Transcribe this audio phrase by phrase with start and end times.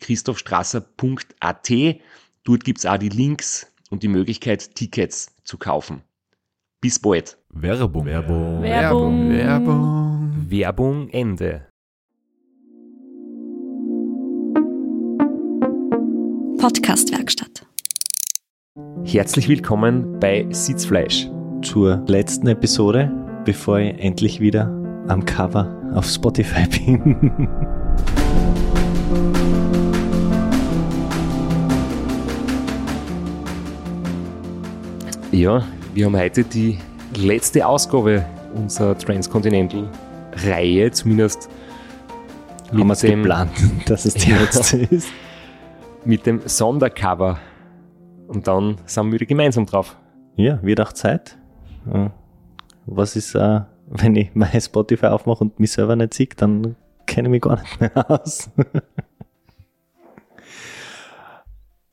[0.00, 1.70] www.christophstrasser.at.
[2.44, 6.02] Dort gibt's auch die Links und die Möglichkeit, Tickets zu kaufen.
[6.80, 7.36] Bis bald.
[7.50, 8.06] Werbung.
[8.06, 8.62] Werbung.
[8.62, 9.30] Werbung.
[9.30, 10.46] Werbung.
[10.48, 11.66] Werbung Ende.
[16.58, 17.66] Podcastwerkstatt.
[19.04, 21.28] Herzlich willkommen bei Sitzfleisch.
[21.62, 23.10] zur letzten Episode,
[23.44, 24.66] bevor ich endlich wieder
[25.08, 27.48] am Cover auf Spotify bin.
[35.40, 36.76] Ja, wir haben heute die
[37.16, 41.48] letzte Ausgabe unserer Transcontinental-Reihe, zumindest
[42.70, 43.50] Haben wir dem, geplant,
[43.86, 44.40] dass es die Ja.
[44.42, 45.08] letzte ist.
[46.04, 47.38] mit dem Sondercover.
[48.28, 49.96] Und dann sind wir wieder gemeinsam drauf.
[50.36, 51.38] Ja, wird auch Zeit.
[51.90, 52.12] Ja.
[52.84, 57.28] Was ist, äh, wenn ich mein Spotify aufmache und mich selber nicht sehe, dann kenne
[57.28, 58.50] ich mich gar nicht mehr aus.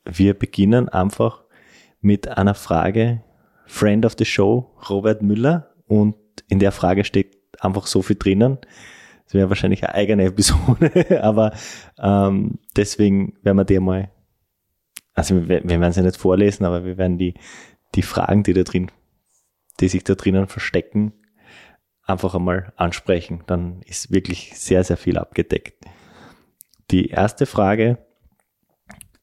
[0.04, 1.44] Wir beginnen einfach
[2.02, 3.22] mit einer Frage.
[3.68, 5.74] Friend of the Show, Robert Müller.
[5.86, 6.16] Und
[6.48, 8.58] in der Frage steht einfach so viel drinnen.
[9.24, 11.52] Das wäre wahrscheinlich eine eigene Episode, aber
[11.98, 14.10] ähm, deswegen werden wir die mal,
[15.12, 17.34] also wir, wir werden sie nicht vorlesen, aber wir werden die,
[17.94, 18.90] die Fragen, die da drin,
[19.80, 21.12] die sich da drinnen verstecken,
[22.04, 23.44] einfach einmal ansprechen.
[23.46, 25.84] Dann ist wirklich sehr, sehr viel abgedeckt.
[26.90, 27.98] Die erste Frage,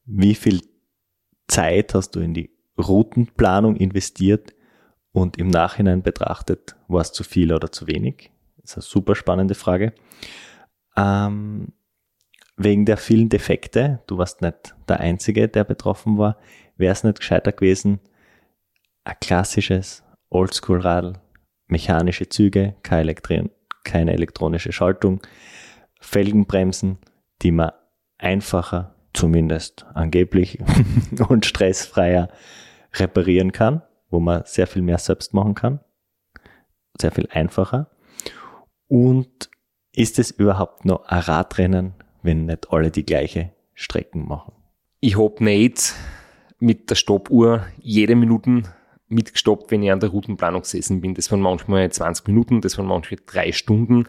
[0.04, 0.62] wie viel
[1.48, 4.54] Zeit hast du in die Routenplanung investiert
[5.12, 8.30] und im Nachhinein betrachtet, war es zu viel oder zu wenig?
[8.58, 9.92] Das ist eine super spannende Frage.
[10.96, 11.72] Ähm,
[12.56, 16.38] wegen der vielen Defekte, du warst nicht der Einzige, der betroffen war,
[16.76, 18.00] wäre es nicht gescheiter gewesen,
[19.04, 21.14] ein klassisches Oldschool-Radl,
[21.66, 23.14] mechanische Züge, keine,
[23.84, 25.20] keine elektronische Schaltung,
[26.00, 26.98] Felgenbremsen,
[27.42, 27.72] die man
[28.18, 30.58] einfacher, zumindest angeblich
[31.28, 32.28] und stressfreier
[33.00, 35.80] reparieren kann, wo man sehr viel mehr selbst machen kann,
[37.00, 37.90] sehr viel einfacher.
[38.88, 39.50] Und
[39.92, 44.52] ist es überhaupt noch ein Radrennen, wenn nicht alle die gleiche Strecken machen?
[45.00, 45.94] Ich hab nicht
[46.58, 48.62] mit der Stoppuhr jede Minute
[49.08, 51.14] mitgestoppt, wenn ich an der Routenplanung gesessen bin.
[51.14, 54.06] Das waren manchmal 20 Minuten, das waren manchmal drei Stunden,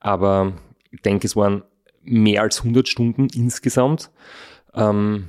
[0.00, 0.54] aber
[0.90, 1.62] ich denke, es waren
[2.02, 4.10] mehr als 100 Stunden insgesamt.
[4.74, 5.28] Ähm,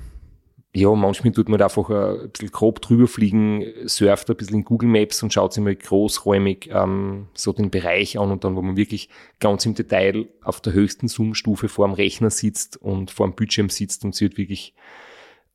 [0.72, 4.57] ja, manchmal tut man da einfach äh, ein bisschen grob drüber fliegen, surft ein bisschen
[4.57, 8.56] in Google Maps und schaut sich mal großräumig ähm, so den Bereich an und dann,
[8.56, 9.09] wo man wirklich
[9.40, 13.69] ganz im Detail auf der höchsten Zoom-Stufe vor dem Rechner sitzt und vor dem Bildschirm
[13.69, 14.75] sitzt und sich halt wirklich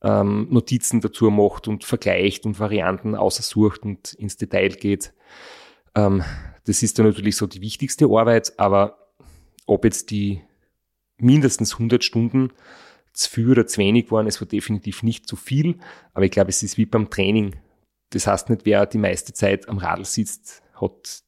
[0.03, 5.13] ähm, Notizen dazu macht und vergleicht und Varianten aussucht und ins Detail geht.
[5.95, 6.23] Ähm,
[6.65, 8.97] das ist dann natürlich so die wichtigste Arbeit, aber
[9.65, 10.41] ob jetzt die
[11.17, 12.51] mindestens 100 Stunden
[13.15, 15.77] zu viel oder zu wenig waren, es war definitiv nicht zu viel,
[16.13, 17.55] aber ich glaube, es ist wie beim Training.
[18.11, 21.23] Das heißt nicht, wer die meiste Zeit am Radl sitzt, hat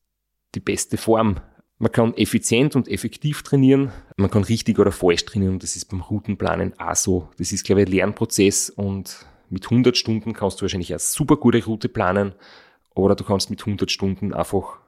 [0.56, 1.40] die beste Form.
[1.80, 5.54] Man kann effizient und effektiv trainieren, man kann richtig oder falsch trainieren.
[5.54, 7.30] Und das ist beim Routenplanen auch so.
[7.38, 8.72] Das ist, glaube ich, ein Lernprozess.
[8.72, 12.34] Und mit 100 Stunden kannst du wahrscheinlich eine super gute Route planen.
[12.96, 14.80] Oder du kannst mit 100 Stunden einfach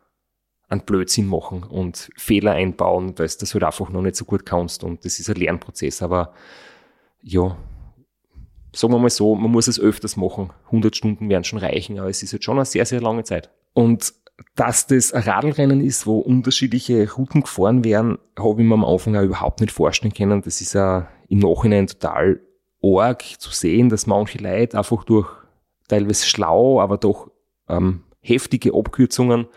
[0.68, 4.46] einen Blödsinn machen und Fehler einbauen, weil du das halt einfach noch nicht so gut
[4.46, 4.84] kannst.
[4.84, 6.34] Und das ist ein Lernprozess, aber
[7.22, 7.58] ja,
[8.74, 10.52] sagen wir mal so, man muss es öfters machen.
[10.66, 13.50] 100 Stunden werden schon reichen, aber es ist jetzt schon eine sehr, sehr lange Zeit.
[13.74, 14.14] Und
[14.56, 19.16] dass das ein Radlrennen ist, wo unterschiedliche Routen gefahren werden, habe ich mir am Anfang
[19.16, 20.42] auch überhaupt nicht vorstellen können.
[20.42, 22.40] Das ist ja im Nachhinein total
[22.82, 25.28] arg zu sehen, dass manche Leute einfach durch
[25.88, 27.30] teilweise schlau, aber doch
[27.68, 29.48] ähm, heftige Abkürzungen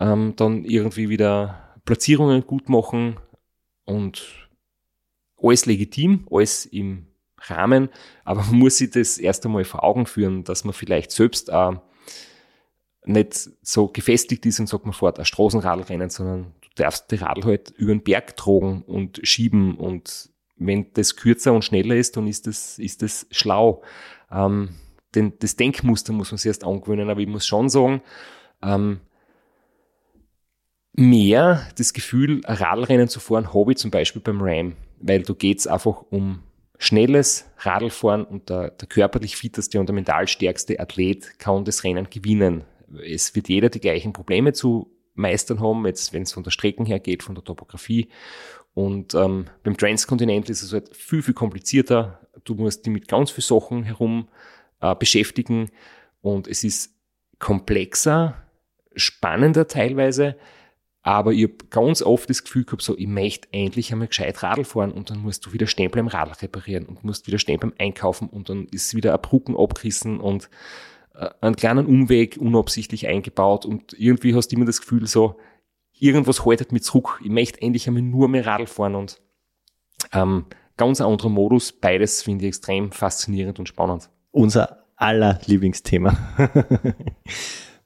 [0.00, 3.16] ähm, dann irgendwie wieder Platzierungen gut machen
[3.84, 4.49] und
[5.42, 7.06] alles legitim, alles im
[7.38, 7.88] Rahmen,
[8.24, 11.80] aber man muss sich das erst einmal vor Augen führen, dass man vielleicht selbst auch
[13.04, 17.44] nicht so gefestigt ist und sagt, man fährt ein Straßenradlrennen, sondern du darfst die Radl
[17.44, 22.26] halt über den Berg tragen und schieben und wenn das kürzer und schneller ist, dann
[22.26, 23.82] ist das, ist das schlau.
[24.30, 24.76] Ähm,
[25.14, 28.02] denn das Denkmuster muss man sich erst angewöhnen, aber ich muss schon sagen,
[28.62, 29.00] ähm,
[30.92, 35.32] mehr das Gefühl, ein Radlrennen zu fahren, habe ich zum Beispiel beim Ram, weil da
[35.32, 36.42] geht's einfach um
[36.78, 42.08] schnelles Radlfahren und der, der körperlich fitteste und der mental stärkste Athlet kann das Rennen
[42.08, 42.64] gewinnen.
[43.04, 46.86] Es wird jeder die gleichen Probleme zu meistern haben, jetzt wenn es von der Strecken
[46.86, 48.08] her geht, von der Topografie.
[48.72, 52.20] Und ähm, beim Transcontinental ist es halt viel, viel komplizierter.
[52.44, 54.28] Du musst dich mit ganz vielen Sachen herum
[54.80, 55.70] äh, beschäftigen
[56.22, 56.94] und es ist
[57.38, 58.36] komplexer,
[58.94, 60.36] spannender teilweise,
[61.02, 64.64] aber ich habe ganz oft das Gefühl gehabt, so, ich möchte endlich einmal gescheit Radl
[64.64, 68.28] fahren und dann musst du wieder Stempel im Radl reparieren und musst wieder Stempel einkaufen
[68.28, 70.50] und dann ist wieder ein Brücken abgerissen und
[71.14, 75.36] äh, einen kleinen Umweg unabsichtlich eingebaut und irgendwie hast du immer das Gefühl so,
[75.98, 77.20] irgendwas haltet mich zurück.
[77.24, 79.20] Ich möchte endlich einmal nur mehr Radl fahren und
[80.12, 80.44] ähm,
[80.76, 81.72] ganz ein anderer Modus.
[81.72, 84.10] Beides finde ich extrem faszinierend und spannend.
[84.32, 86.16] Unser aller Lieblingsthema.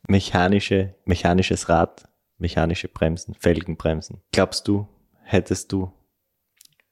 [0.08, 2.04] Mechanische, mechanisches Rad,
[2.38, 4.20] mechanische Bremsen, Felgenbremsen.
[4.32, 4.86] Glaubst du,
[5.22, 5.92] hättest du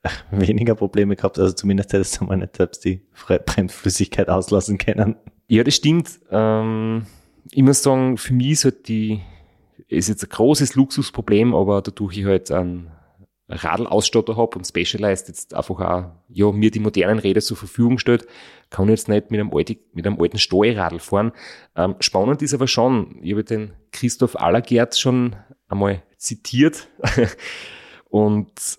[0.31, 3.03] weniger Probleme gehabt, also zumindest hättest du mal nicht selbst die
[3.47, 5.17] Bremsflüssigkeit auslassen können?
[5.49, 6.21] Ja, das stimmt.
[6.31, 7.07] Ähm,
[7.51, 9.21] ich muss sagen, für mich ist halt die,
[9.89, 12.91] ist jetzt ein großes Luxusproblem, aber dadurch ich halt einen
[13.49, 18.27] Radlausstatter habe und Specialized jetzt einfach auch, ja, mir die modernen Räder zur Verfügung stellt,
[18.71, 21.33] kann ich jetzt nicht mit einem, alten, mit einem alten Steuerradl fahren.
[21.77, 25.37] Ähm, spannend ist aber schon, ich habe den Christoph Allergert schon
[25.69, 26.89] einmal zitiert
[28.09, 28.79] und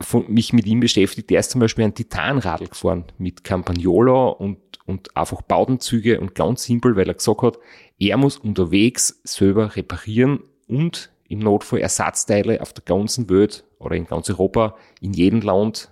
[0.00, 1.30] von, mich mit ihm beschäftigt.
[1.30, 6.64] Der ist zum Beispiel ein Titanradl gefahren mit Campagnola und, und einfach Baudenzüge und ganz
[6.64, 7.58] simpel, weil er gesagt hat,
[7.98, 14.06] er muss unterwegs selber reparieren und im Notfall Ersatzteile auf der ganzen Welt oder in
[14.06, 15.90] ganz Europa, in jedem Land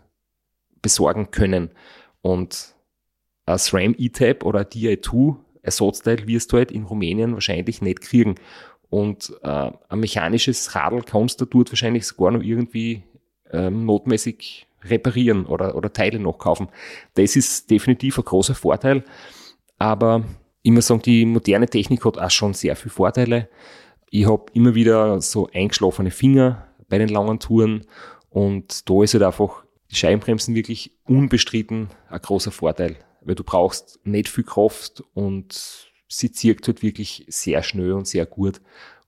[0.81, 1.70] besorgen können.
[2.20, 2.75] Und
[3.46, 8.37] ein SRAM E-Tab oder ein DI2 Ersatzteil wirst du halt in Rumänien wahrscheinlich nicht kriegen.
[8.90, 13.02] Und äh, ein mechanisches Radl kannst du dort wahrscheinlich sogar noch irgendwie
[13.50, 16.69] ähm, notmäßig reparieren oder, oder Teile noch kaufen.
[17.14, 19.05] Das ist definitiv ein großer Vorteil.
[19.79, 20.25] Aber
[20.62, 23.49] ich muss sagen, die moderne Technik hat auch schon sehr viele Vorteile.
[24.11, 27.87] Ich habe immer wieder so eingeschlafene Finger bei den langen Touren
[28.31, 34.00] und da ist halt einfach die Scheibenbremsen wirklich unbestritten ein großer Vorteil, weil du brauchst
[34.05, 38.61] nicht viel Kraft und sie zirkt halt wirklich sehr schnell und sehr gut.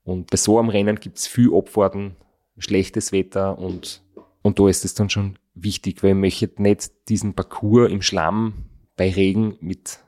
[0.04, 2.16] Und bei so einem Rennen gibt es viel Abfahrten,
[2.58, 4.02] schlechtes Wetter und,
[4.42, 8.64] und da ist es dann schon wichtig, weil ich möchte nicht diesen Parcours im Schlamm
[8.96, 10.00] bei Regen mit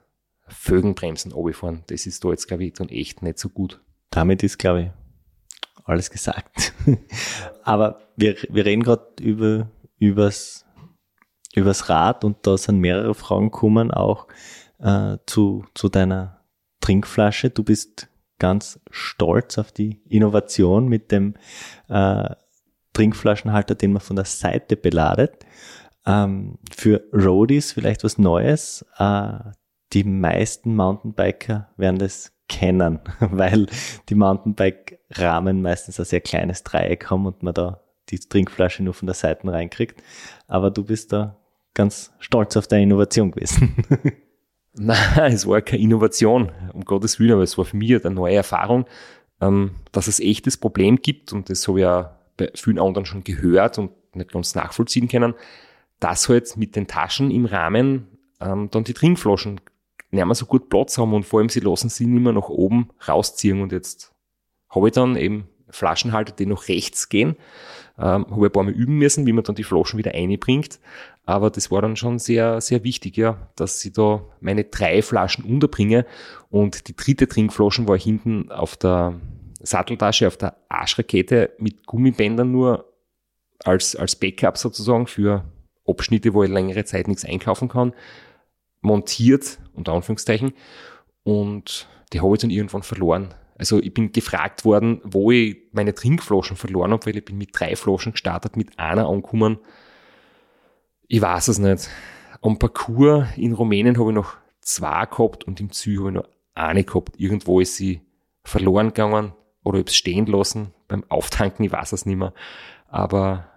[0.49, 1.85] Fögenbremsen runterfahren.
[1.87, 3.81] Das ist da jetzt, glaube ich, dann echt nicht so gut.
[4.11, 4.89] Damit ist, glaube ich,
[5.85, 6.73] alles gesagt.
[7.65, 9.69] Aber wir, wir reden gerade über,
[9.99, 10.65] übers,
[11.55, 14.27] übers Rad und da sind mehrere Fragen gekommen, auch
[14.79, 16.41] äh, zu, zu deiner
[16.81, 17.51] Trinkflasche.
[17.51, 18.09] Du bist
[18.39, 21.35] ganz stolz auf die Innovation mit dem
[21.89, 22.29] äh,
[22.93, 25.47] Trinkflaschenhalter, den man von der Seite beladet.
[26.05, 28.85] Ähm, für Roadies vielleicht was Neues.
[28.99, 29.39] Äh,
[29.93, 33.67] die meisten Mountainbiker werden das kennen, weil
[34.09, 39.07] die Mountainbike-Rahmen meistens ein sehr kleines Dreieck haben und man da die Trinkflasche nur von
[39.07, 40.03] der Seite reinkriegt.
[40.49, 41.39] Aber du bist da
[41.75, 43.75] ganz stolz auf deine Innovation gewesen.
[44.75, 48.37] Nein, es war keine Innovation, um Gottes Willen, aber es war für mich eine neue
[48.37, 48.87] Erfahrung,
[49.41, 53.25] ähm, dass es echtes Problem gibt und das habe ich ja bei vielen anderen schon
[53.25, 55.35] gehört und nicht ganz nachvollziehen können,
[56.01, 58.09] dass halt mit den Taschen im Rahmen
[58.41, 59.61] ähm, dann die Trinkflaschen
[60.13, 62.49] nicht mehr so gut Platz haben und vor allem sie lassen sie nicht mehr nach
[62.49, 63.63] oben rausziehen.
[63.63, 64.13] Und jetzt
[64.69, 67.37] habe ich dann eben Flaschenhalter, die nach rechts gehen,
[67.99, 70.81] ähm, habe ich ein paar Mal üben müssen, wie man dann die Flaschen wieder einbringt,
[71.25, 75.45] aber das war dann schon sehr, sehr wichtig, ja, dass ich da meine drei Flaschen
[75.45, 76.05] unterbringe.
[76.51, 79.21] Und die dritte Trinkflaschen war hinten auf der
[79.61, 82.93] Satteltasche, auf der Arschrakete mit Gummibändern nur
[83.65, 85.45] als, als Backup sozusagen für
[85.87, 87.95] Abschnitte, wo ich längere Zeit nichts einkaufen kann
[88.83, 90.53] montiert, unter Anführungszeichen,
[91.25, 93.35] und die habe ich dann irgendwann verloren.
[93.57, 97.51] Also ich bin gefragt worden, wo ich meine Trinkflaschen verloren habe, weil ich bin mit
[97.53, 99.59] drei Flaschen gestartet, mit einer angekommen.
[101.07, 101.89] Ich weiß es nicht.
[102.41, 106.29] Am Parcours in Rumänien habe ich noch zwei gehabt und im Ziel habe ich noch
[106.55, 107.19] eine gehabt.
[107.19, 108.01] Irgendwo ist sie
[108.43, 112.35] verloren gegangen oder ich habe es stehen lassen beim Auftanken, ich weiß es nicht mehr.
[112.89, 113.49] Aber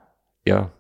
[0.45, 0.71] ja,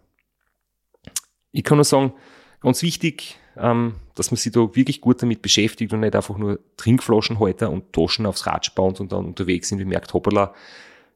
[1.51, 2.13] ich kann nur sagen,
[2.59, 6.59] ganz wichtig, ähm, dass man sich da wirklich gut damit beschäftigt und nicht einfach nur
[6.77, 10.53] Trinkflaschenhalter und Taschen aufs Rad spannt und dann unterwegs sind und merkt, hoppala,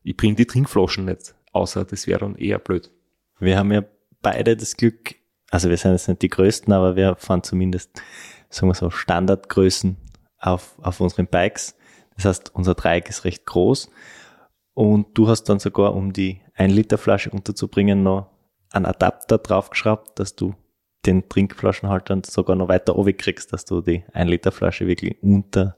[0.04, 2.92] ich bringe die Trinkflaschen nicht, außer das wäre dann eher blöd.
[3.40, 3.84] Wir haben ja
[4.22, 5.16] beide das Glück,
[5.50, 8.02] also wir sind jetzt nicht die Größten, aber wir fahren zumindest,
[8.50, 9.98] sagen wir so, Standardgrößen
[10.40, 11.76] auf, auf unseren Bikes.
[12.16, 13.90] Das heißt, unser Dreieck ist recht groß
[14.74, 18.30] und du hast dann sogar, um die 1 Liter Flasche unterzubringen, noch
[18.72, 20.56] einen Adapter draufgeschraubt, dass du
[21.06, 25.78] den Trinkflaschenhalter sogar noch weiter kriegst, dass du die 1 Liter Flasche wirklich unter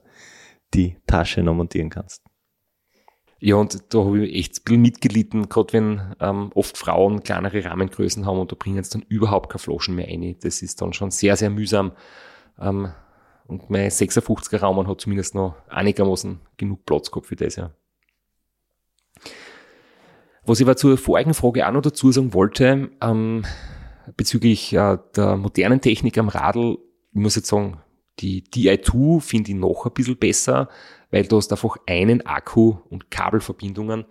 [0.74, 2.22] die Tasche noch montieren kannst.
[3.44, 7.64] Ja, und da habe ich echt ein bisschen mitgelitten, gerade wenn ähm, oft Frauen kleinere
[7.64, 10.36] Rahmengrößen haben und da bringen sie dann überhaupt keine Flaschen mehr rein.
[10.40, 11.90] Das ist dann schon sehr, sehr mühsam.
[12.60, 12.92] Ähm,
[13.48, 17.74] und mein 56er Raum hat zumindest noch einigermaßen genug Platz gehabt für das, ja.
[20.44, 23.44] Was ich aber zur vorigen Frage auch noch dazu sagen wollte, ähm,
[24.16, 26.78] bezüglich äh, der modernen Technik am Radl,
[27.12, 27.80] ich muss jetzt sagen,
[28.20, 30.68] die Di2 finde ich noch ein bisschen besser,
[31.10, 34.04] weil du hast einfach einen Akku und Kabelverbindungen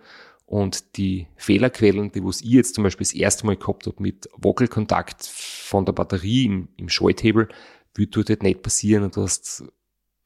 [0.46, 4.28] und die Fehlerquellen, die was ich jetzt zum Beispiel das erste Mal gehabt habe mit
[4.36, 7.48] Wackelkontakt von der Batterie im, im Schalthebel,
[7.94, 9.64] wird dort halt nicht passieren und du hast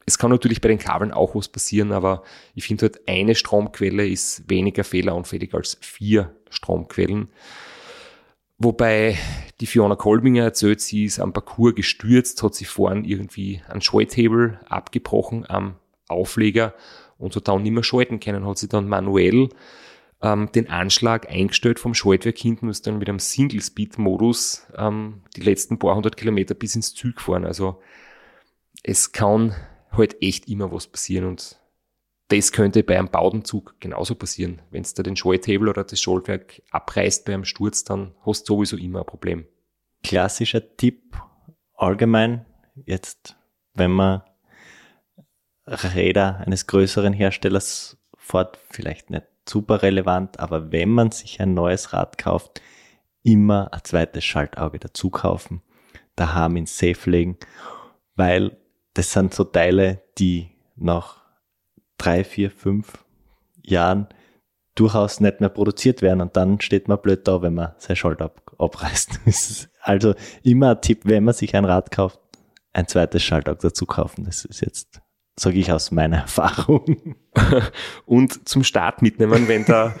[0.07, 2.23] es kann natürlich bei den Kabeln auch was passieren, aber
[2.55, 7.27] ich finde halt eine Stromquelle ist weniger fehleranfällig als vier Stromquellen.
[8.59, 9.17] Wobei
[9.59, 14.59] die Fiona Kolbinger erzählt, sie ist am Parcours gestürzt, hat sich vorn irgendwie einen Schalthebel
[14.67, 15.75] abgebrochen am
[16.07, 16.73] Aufleger
[17.19, 19.49] und hat dann nicht mehr schalten können, hat sie dann manuell
[20.21, 25.41] ähm, den Anschlag eingestellt vom Schaltwerk hinten und ist dann mit einem Single-Speed-Modus ähm, die
[25.41, 27.45] letzten paar hundert Kilometer bis ins Ziel gefahren.
[27.45, 27.79] Also
[28.83, 29.55] es kann
[29.91, 31.59] halt echt immer was passieren und
[32.29, 34.61] das könnte bei einem Baudenzug genauso passieren.
[34.69, 38.77] Wenn da den Schalthebel oder das Schaltwerk abreißt bei einem Sturz, dann hast du sowieso
[38.77, 39.47] immer ein Problem.
[40.03, 41.17] Klassischer Tipp
[41.73, 42.45] allgemein,
[42.85, 43.37] jetzt,
[43.73, 44.23] wenn man
[45.65, 51.93] Räder eines größeren Herstellers fährt, vielleicht nicht super relevant, aber wenn man sich ein neues
[51.93, 52.61] Rad kauft,
[53.23, 55.61] immer ein zweites Schaltauge dazu kaufen,
[56.15, 57.37] daheim ins Safe legen,
[58.15, 58.57] weil
[58.93, 61.26] das sind so Teile, die nach
[61.97, 63.03] drei, vier, fünf
[63.63, 64.07] Jahren
[64.75, 68.21] durchaus nicht mehr produziert werden und dann steht man blöd da, wenn man sein Schalt
[68.21, 69.19] ab, abreißt.
[69.81, 70.13] also
[70.43, 72.19] immer ein Tipp, wenn man sich ein Rad kauft,
[72.73, 74.25] ein zweites Schaltauge dazu kaufen.
[74.25, 75.01] Das ist jetzt,
[75.35, 77.15] sage ich aus meiner Erfahrung.
[78.05, 79.95] und zum Start mitnehmen, wenn da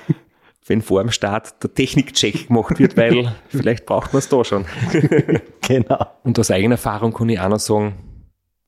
[0.69, 4.65] wenn vor dem Start der Technikcheck gemacht wird, weil vielleicht braucht man es da schon.
[5.61, 6.07] genau.
[6.25, 7.95] Und aus eigener Erfahrung kann ich auch noch sagen,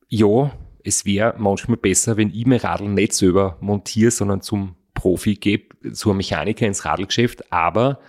[0.08, 0.50] ja,
[0.84, 5.92] es wäre manchmal besser, wenn ich mein Radl nicht selber montiere, sondern zum Profi gebe,
[5.92, 7.52] zu einem Mechaniker ins Radlgeschäft.
[7.52, 8.00] Aber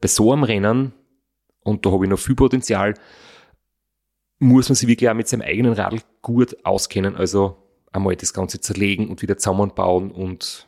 [0.00, 0.92] bei so einem Rennen,
[1.62, 2.94] und da habe ich noch viel Potenzial,
[4.38, 7.16] muss man sich wirklich auch mit seinem eigenen Radl gut auskennen.
[7.16, 7.56] Also
[7.92, 10.66] einmal das Ganze zerlegen und wieder zusammenbauen und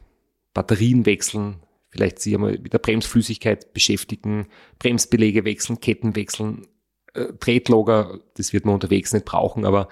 [0.54, 4.48] Batterien wechseln, vielleicht sich einmal mit der Bremsflüssigkeit beschäftigen,
[4.78, 6.66] Bremsbelege wechseln, Ketten wechseln,
[7.14, 9.88] äh, Tretlager, das wird man unterwegs nicht brauchen, aber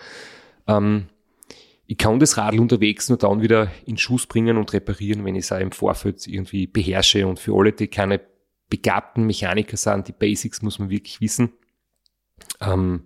[0.66, 1.06] ähm,
[1.90, 5.44] ich kann das Radl unterwegs nur dann wieder in Schuss bringen und reparieren, wenn ich
[5.44, 7.26] es auch im Vorfeld irgendwie beherrsche.
[7.26, 8.20] Und für alle, die keine
[8.68, 11.54] begabten Mechaniker sind, die Basics muss man wirklich wissen.
[12.60, 13.04] Ähm,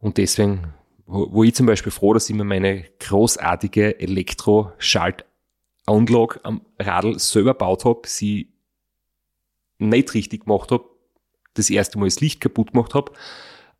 [0.00, 0.74] und deswegen,
[1.06, 7.54] wo, wo, ich zum Beispiel froh, dass ich mir meine großartige Elektro-Schalt-Anlage am Radl selber
[7.54, 8.52] gebaut habe, sie
[9.78, 10.84] nicht richtig gemacht habe,
[11.54, 13.12] das erste Mal das Licht kaputt gemacht habe,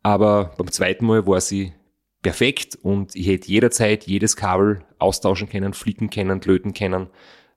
[0.01, 1.73] aber beim zweiten Mal war sie
[2.21, 7.07] perfekt und ich hätte jederzeit jedes Kabel austauschen können, flicken können, löten können,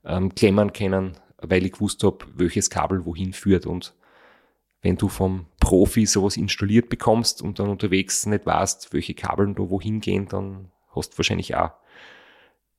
[0.05, 3.67] ähm, klemmern können, weil ich gewusst habe, welches Kabel wohin führt.
[3.67, 3.95] Und
[4.83, 9.69] wenn du vom Profi sowas installiert bekommst und dann unterwegs nicht weißt, welche Kabel da
[9.69, 11.73] wohin gehen, dann hast du wahrscheinlich auch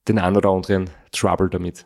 [0.07, 1.85] den einen oder anderen Trouble damit.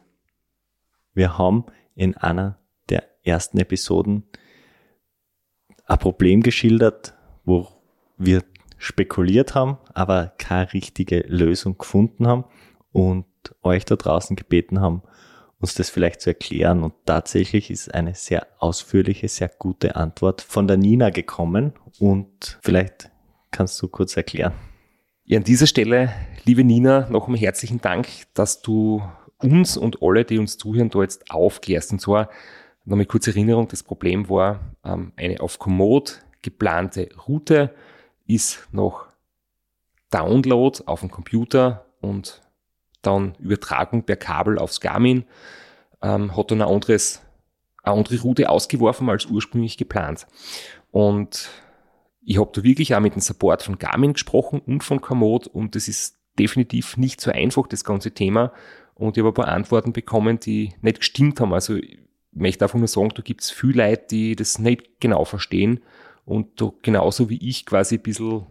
[1.13, 1.65] Wir haben
[1.95, 4.23] in einer der ersten Episoden
[5.85, 7.13] ein Problem geschildert,
[7.45, 7.67] wo
[8.17, 8.43] wir
[8.79, 12.45] spekuliert haben, aber keine richtige Lösung gefunden haben
[12.91, 13.25] und
[13.61, 15.03] euch da draußen gebeten haben,
[15.59, 16.81] uns das vielleicht zu erklären.
[16.81, 23.11] Und tatsächlich ist eine sehr ausführliche, sehr gute Antwort von der Nina gekommen und vielleicht
[23.51, 24.53] kannst du kurz erklären.
[25.25, 26.11] Ja, an dieser Stelle,
[26.45, 29.03] liebe Nina, noch einmal herzlichen Dank, dass du
[29.37, 31.91] uns und alle, die uns zuhören, da jetzt aufklärst.
[31.91, 32.29] Und zwar
[32.85, 37.75] nochmal kurz Erinnerung, das Problem war ähm, eine auf Komoot geplante Route
[38.29, 39.07] ist noch
[40.11, 42.41] Download auf dem Computer und
[43.01, 45.25] dann Übertragung per Kabel aufs Garmin,
[46.01, 47.21] ähm, hat dann ein anderes,
[47.83, 50.27] eine andere Route ausgeworfen als ursprünglich geplant.
[50.91, 51.49] Und
[52.21, 55.75] ich habe da wirklich auch mit dem Support von Garmin gesprochen und von Komoot und
[55.75, 58.53] das ist definitiv nicht so einfach, das ganze Thema.
[58.93, 61.53] Und ich habe ein paar Antworten bekommen, die nicht gestimmt haben.
[61.53, 61.99] Also ich
[62.31, 65.81] möchte einfach nur sagen, da gibt es viele Leute, die das nicht genau verstehen
[66.29, 68.45] und da genauso wie ich quasi ein bisschen,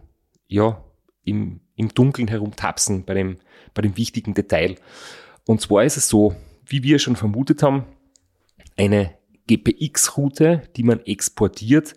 [0.47, 0.83] ja,
[1.23, 3.37] im, im Dunkeln herumtapsen bei dem,
[3.73, 4.75] bei dem wichtigen Detail.
[5.47, 7.85] Und zwar ist es so, wie wir schon vermutet haben,
[8.75, 9.13] eine
[9.47, 11.95] GPX-Route, die man exportiert,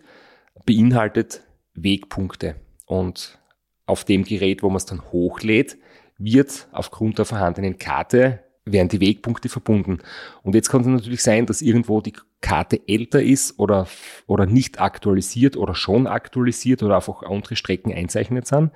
[0.65, 2.55] beinhaltet Wegpunkte.
[2.85, 3.39] Und
[3.85, 5.77] auf dem Gerät, wo man es dann hochlädt,
[6.17, 9.99] wird aufgrund der vorhandenen Karte werden die Wegpunkte verbunden.
[10.41, 13.87] Und jetzt kann es natürlich sein, dass irgendwo die Karte älter ist oder,
[14.25, 18.71] oder nicht aktualisiert oder schon aktualisiert oder einfach andere Strecken einzeichnet sind,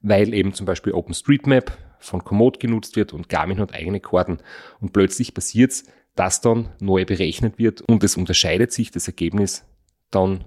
[0.00, 4.38] weil eben zum Beispiel OpenStreetMap von Komoot genutzt wird und Garmin hat eigene Karten.
[4.80, 5.84] Und plötzlich passiert es,
[6.14, 9.64] dass dann neu berechnet wird und es unterscheidet sich das Ergebnis
[10.10, 10.44] dann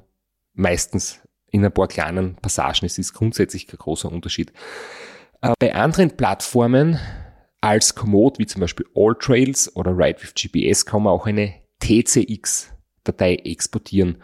[0.53, 2.85] meistens in ein paar kleinen Passagen.
[2.85, 4.53] Es ist grundsätzlich kein großer Unterschied.
[5.41, 6.99] Äh, bei anderen Plattformen
[7.65, 13.37] als Komoot, wie zum Beispiel AllTrails oder Ride with GPS, kann man auch eine TCX-Datei
[13.37, 14.19] exportieren.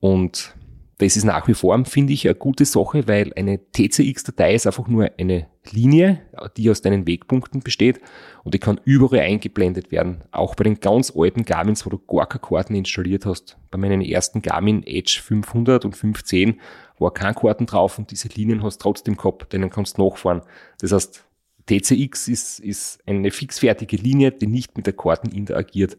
[0.00, 0.54] Und
[0.96, 4.88] das ist nach wie vor, finde ich, eine gute Sache, weil eine TCX-Datei ist einfach
[4.88, 6.22] nur eine Linie,
[6.56, 8.00] die aus deinen Wegpunkten besteht
[8.44, 10.24] und die kann überall eingeblendet werden.
[10.30, 13.58] Auch bei den ganz alten Garmins, wo du gar keine Karten installiert hast.
[13.70, 16.62] Bei meinen ersten Garmin Edge 500 und 510
[16.98, 20.40] war keine Karten drauf und diese Linien hast du trotzdem gehabt, denen kannst du nachfahren.
[20.80, 21.25] Das heißt,
[21.66, 25.98] TCX ist, ist eine fixfertige Linie, die nicht mit der Karten interagiert.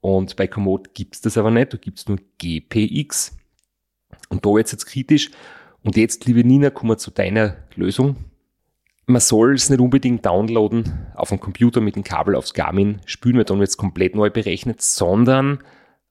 [0.00, 3.36] Und bei Komoot gibt's das aber nicht, da gibt's nur GPX.
[4.28, 5.30] Und da jetzt jetzt kritisch.
[5.82, 8.16] Und jetzt, liebe Nina, kommen wir zu deiner Lösung.
[9.06, 13.36] Man soll es nicht unbedingt downloaden auf dem Computer mit dem Kabel aufs Garmin spülen,
[13.36, 15.64] weil dann wird es komplett neu berechnet, sondern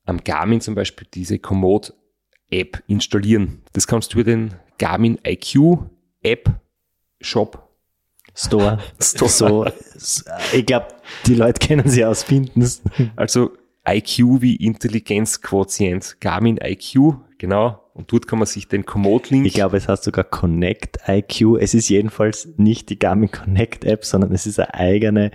[0.06, 3.62] am Garmin zum Beispiel diese Komoot-App installieren.
[3.74, 5.86] Das kannst du über den Garmin IQ
[6.22, 6.60] App
[7.22, 7.69] Shop
[8.40, 8.80] Store.
[9.02, 9.30] Store.
[9.34, 9.66] So,
[10.54, 10.88] ich glaube,
[11.26, 12.82] die Leute kennen sie aus Findens.
[13.18, 13.52] Also
[13.86, 16.22] IQ wie Intelligenzquotient.
[16.22, 17.84] Garmin IQ, genau.
[17.94, 19.46] Und dort kann man sich den Komoot-Link.
[19.46, 21.58] Ich glaube, es heißt sogar Connect IQ.
[21.60, 25.32] Es ist jedenfalls nicht die Garmin Connect App, sondern es ist eine eigene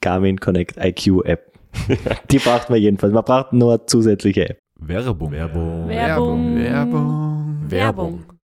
[0.00, 1.52] Garmin Connect IQ App.
[2.30, 3.12] die braucht man jedenfalls.
[3.12, 4.58] Man braucht nur eine zusätzliche App.
[4.78, 5.32] Werbung.
[5.32, 5.88] Werbung.
[5.88, 6.56] Werbung.
[6.56, 7.56] Werbung.
[7.68, 8.35] Werbung.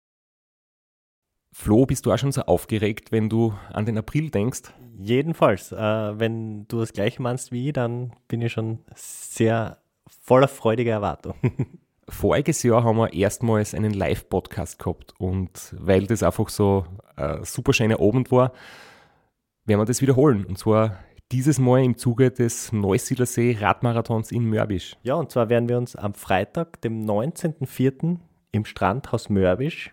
[1.62, 4.62] Flo, bist du auch schon so aufgeregt, wenn du an den April denkst?
[4.98, 5.70] Jedenfalls.
[5.70, 9.78] Äh, wenn du das gleiche meinst wie ich, dann bin ich schon sehr
[10.24, 11.36] voller freudiger Erwartung.
[12.08, 17.72] Voriges Jahr haben wir erstmals einen Live-Podcast gehabt und weil das einfach so ein super
[17.72, 18.52] schöner Abend war,
[19.64, 20.44] werden wir das wiederholen.
[20.44, 20.98] Und zwar
[21.30, 24.96] dieses Mal im Zuge des Neusiedlersee Radmarathons in Mörbisch.
[25.04, 28.16] Ja, und zwar werden wir uns am Freitag, dem 19.04.
[28.50, 29.92] im Strandhaus Mörbisch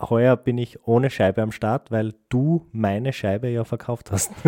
[0.00, 4.32] Heuer bin ich ohne Scheibe am Start, weil du meine Scheibe ja verkauft hast.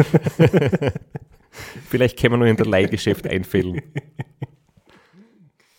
[1.89, 3.83] Vielleicht können wir nur in der Leihgeschäft einfällen.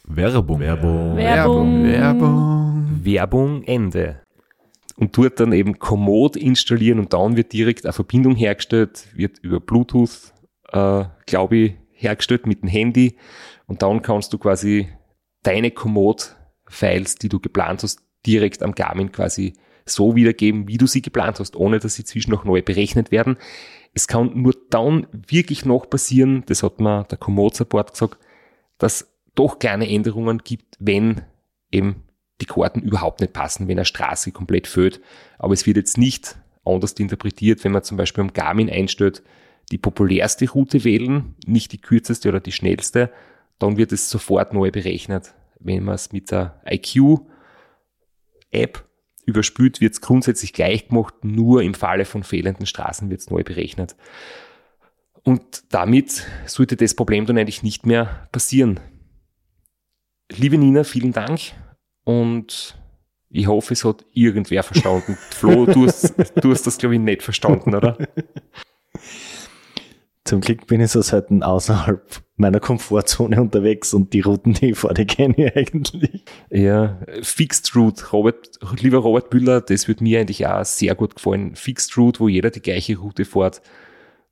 [0.03, 0.59] Werbung.
[0.59, 1.15] Werbung.
[1.15, 1.83] Werbung.
[1.85, 2.99] Werbung.
[3.03, 4.21] Werbung Ende.
[4.97, 9.61] Und dort dann eben Komoot installieren und dann wird direkt eine Verbindung hergestellt, wird über
[9.61, 10.33] Bluetooth,
[10.73, 13.17] äh, glaube ich, hergestellt mit dem Handy
[13.67, 14.89] und dann kannst du quasi
[15.43, 19.53] deine Komoot-Files, die du geplant hast, direkt am Garmin quasi
[19.85, 23.37] so wiedergeben, wie du sie geplant hast, ohne dass sie zwischen noch neu berechnet werden.
[23.93, 28.17] Es kann nur dann wirklich noch passieren, das hat mir der Komoot-Support gesagt,
[28.77, 31.21] dass doch kleine Änderungen gibt, wenn
[31.71, 32.03] eben
[32.41, 35.01] die Karten überhaupt nicht passen, wenn eine Straße komplett fehlt.
[35.37, 39.23] Aber es wird jetzt nicht anders interpretiert, wenn man zum Beispiel am Garmin einstellt,
[39.71, 43.11] die populärste Route wählen, nicht die kürzeste oder die schnellste,
[43.59, 45.33] dann wird es sofort neu berechnet.
[45.59, 46.59] Wenn man es mit der
[48.51, 48.87] IQ-App
[49.25, 53.43] überspült, wird es grundsätzlich gleich gemacht, nur im Falle von fehlenden Straßen wird es neu
[53.43, 53.95] berechnet.
[55.23, 58.79] Und damit sollte das Problem dann eigentlich nicht mehr passieren.
[60.31, 61.39] Liebe Nina, vielen Dank
[62.03, 62.77] und
[63.29, 65.17] ich hoffe, es hat irgendwer verstanden.
[65.29, 67.97] Flo, du hast, du hast das, glaube ich, nicht verstanden, oder?
[70.31, 74.77] Zum Glück bin ich so selten außerhalb meiner Komfortzone unterwegs und die Routen, die ich
[74.77, 76.23] fahre, die kenne ich eigentlich.
[76.49, 81.57] Ja, Fixed Route, Robert, lieber Robert Büller, das wird mir eigentlich auch sehr gut gefallen.
[81.57, 83.61] Fixed Route, wo jeder die gleiche Route fährt,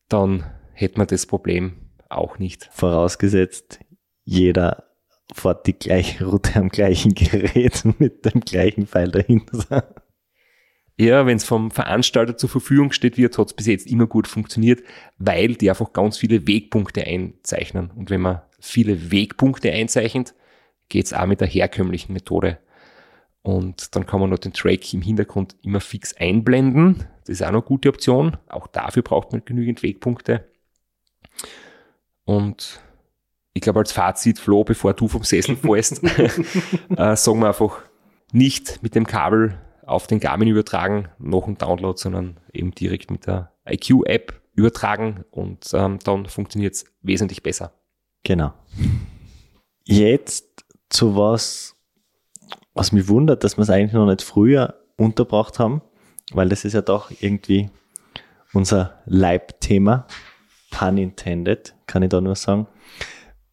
[0.08, 1.74] dann hätte man das Problem
[2.08, 2.70] auch nicht.
[2.72, 3.80] Vorausgesetzt,
[4.24, 4.86] jeder
[5.34, 9.96] fährt die gleiche Route am gleichen Gerät mit dem gleichen Pfeil dahinter.
[11.00, 14.28] Ja, wenn es vom Veranstalter zur Verfügung steht wird, hat es bis jetzt immer gut
[14.28, 14.84] funktioniert,
[15.18, 17.90] weil die einfach ganz viele Wegpunkte einzeichnen.
[17.96, 20.34] Und wenn man viele Wegpunkte einzeichnet,
[20.90, 22.58] geht's auch mit der herkömmlichen Methode.
[23.44, 27.06] Und dann kann man noch den Track im Hintergrund immer fix einblenden.
[27.22, 28.36] Das ist auch noch eine gute Option.
[28.50, 30.50] Auch dafür braucht man genügend Wegpunkte.
[32.26, 32.82] Und
[33.54, 36.04] ich glaube, als Fazit, Flo, bevor du vom Sessel fällst,
[36.98, 37.84] äh, sagen wir einfach
[38.34, 39.58] nicht mit dem Kabel
[39.90, 45.72] auf den Garmin übertragen, noch ein Download, sondern eben direkt mit der IQ-App übertragen und
[45.74, 47.74] ähm, dann funktioniert es wesentlich besser.
[48.24, 48.54] Genau.
[49.84, 51.76] Jetzt zu was,
[52.74, 55.82] was mich wundert, dass wir es eigentlich noch nicht früher unterbracht haben,
[56.34, 57.70] weil das ist ja doch irgendwie
[58.54, 60.06] unser Leibthema.
[60.72, 62.68] Pun intended, kann ich da nur sagen.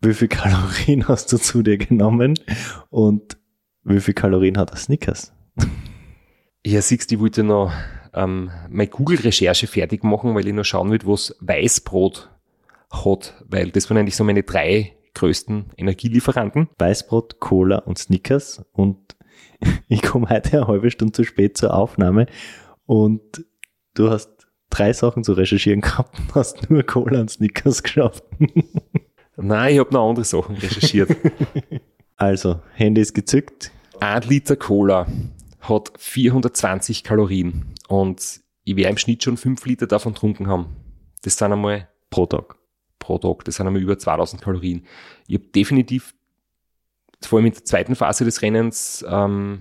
[0.02, 2.38] Wie viel Kalorien hast du zu dir genommen
[2.90, 3.38] und
[3.84, 5.32] wie viel Kalorien hat der Snickers?
[6.66, 7.72] Ja, siehst du, ich wollte noch
[8.12, 12.28] ähm, meine Google-Recherche fertig machen, weil ich noch schauen will, was Weißbrot
[12.90, 16.68] hat, weil das waren eigentlich so meine drei größten Energielieferanten.
[16.76, 18.98] Weißbrot, Cola und Snickers und
[19.88, 22.26] ich komme heute eine halbe Stunde zu spät zur Aufnahme
[22.84, 23.44] und
[23.94, 28.24] du hast drei Sachen zu recherchieren gehabt und hast nur Cola und Snickers geschafft.
[29.36, 31.16] Nein, ich habe noch andere Sachen recherchiert.
[32.18, 33.70] Also, Handy ist gezückt.
[34.00, 35.06] Ein Liter Cola
[35.68, 40.76] hat 420 Kalorien und ich werde im Schnitt schon 5 Liter davon getrunken haben.
[41.22, 42.56] Das sind einmal Pro Tag.
[42.98, 44.86] pro Tag, das sind einmal über 2000 Kalorien.
[45.26, 46.14] Ich habe definitiv,
[47.22, 49.60] vor allem in der zweiten Phase des Rennens, ähm,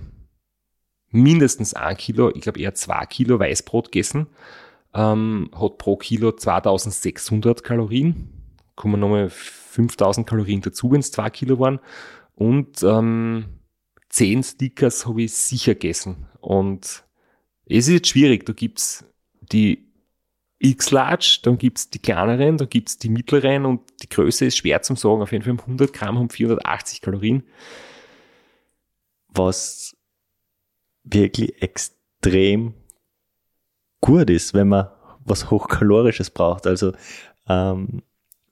[1.10, 4.26] mindestens ein Kilo, ich glaube eher zwei Kilo Weißbrot gegessen,
[4.94, 8.32] ähm, hat pro Kilo 2600 Kalorien,
[8.74, 11.80] kommen nochmal 5000 Kalorien dazu, wenn es zwei Kilo waren
[12.34, 13.55] und ähm,
[14.10, 17.04] 10 Stickers habe ich sicher gegessen und
[17.66, 19.04] es ist jetzt schwierig, da gibt's
[19.52, 19.86] die
[20.58, 24.96] X-Large, dann gibt's die kleineren, dann gibt's die mittleren und die Größe ist schwer zum
[24.96, 25.22] sagen.
[25.22, 27.42] Auf jeden Fall 100 Gramm haben 480 Kalorien.
[29.28, 29.96] was
[31.04, 32.74] wirklich extrem
[34.00, 34.88] gut ist, wenn man
[35.24, 36.66] was Hochkalorisches braucht.
[36.66, 36.92] Also
[37.48, 38.02] ähm,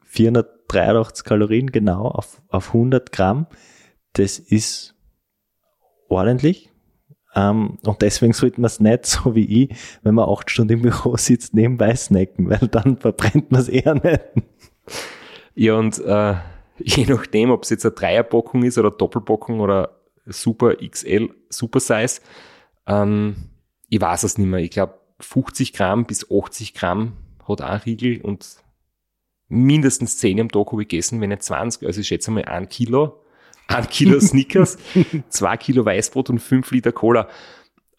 [0.02, 3.46] 483 Kalorien genau auf, auf 100 Gramm,
[4.12, 4.93] das ist
[6.08, 6.70] ordentlich.
[7.34, 10.82] Ähm, und deswegen sollte man es nicht, so wie ich, wenn man acht Stunden im
[10.82, 14.20] Büro sitzt, nebenbei snacken, weil dann verbrennt man es eher nicht.
[15.54, 16.34] Ja, und äh,
[16.78, 22.20] je nachdem, ob es jetzt eine Dreierpackung ist oder Doppelpackung oder Super XL, Super Size,
[22.86, 23.36] ähm,
[23.88, 24.60] ich weiß es nicht mehr.
[24.60, 28.56] Ich glaube, 50 Gramm bis 80 Gramm hat ein Riegel und
[29.48, 31.86] mindestens 10 am Tag habe ich gegessen, wenn nicht 20.
[31.86, 33.23] Also ich schätze mal ein Kilo,
[33.68, 34.78] ein Kilo Snickers,
[35.28, 37.28] zwei Kilo Weißbrot und fünf Liter Cola.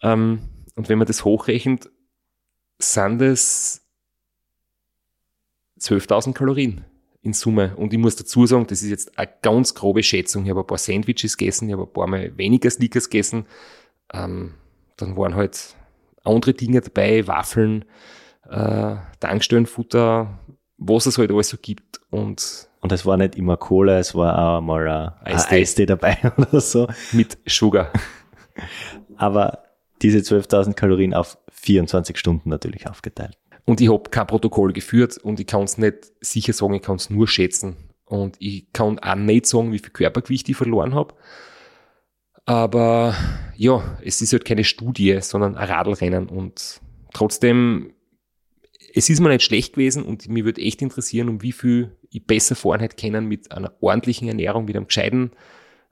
[0.02, 0.40] Ähm,
[0.74, 1.90] und wenn man das hochrechnet,
[2.78, 3.82] sind es
[5.80, 6.84] 12.000 Kalorien
[7.22, 7.74] in Summe.
[7.76, 10.44] Und ich muss dazu sagen, das ist jetzt eine ganz grobe Schätzung.
[10.44, 13.46] Ich habe ein paar Sandwiches gegessen, ich habe ein paar Mal weniger Snickers gegessen.
[14.12, 14.54] Ähm,
[14.96, 15.74] dann waren halt
[16.24, 17.84] andere Dinge dabei, Waffeln,
[18.48, 20.38] äh, Tankstellenfutter,
[20.78, 22.00] was es halt alles so gibt.
[22.10, 25.56] Und, Und es war nicht immer Cola, es war auch mal ein Eistee.
[25.56, 26.86] Eistee dabei oder so.
[27.10, 27.90] mit Sugar.
[29.16, 29.64] Aber
[30.02, 33.36] diese 12.000 Kalorien auf 24 Stunden natürlich aufgeteilt.
[33.64, 36.94] Und ich habe kein Protokoll geführt und ich kann es nicht sicher sagen, ich kann
[36.94, 37.74] es nur schätzen.
[38.04, 41.12] Und ich kann auch nicht sagen, wie viel Körpergewicht ich verloren habe.
[42.44, 43.16] Aber
[43.56, 46.28] ja, es ist halt keine Studie, sondern ein Radlrennen.
[46.28, 46.80] Und
[47.12, 47.94] trotzdem,
[48.96, 52.26] es ist mir nicht schlecht gewesen und mir würde echt interessieren, um wie viel ich
[52.26, 55.32] besser fahren hätte können mit einer ordentlichen Ernährung, mit einem gescheiten,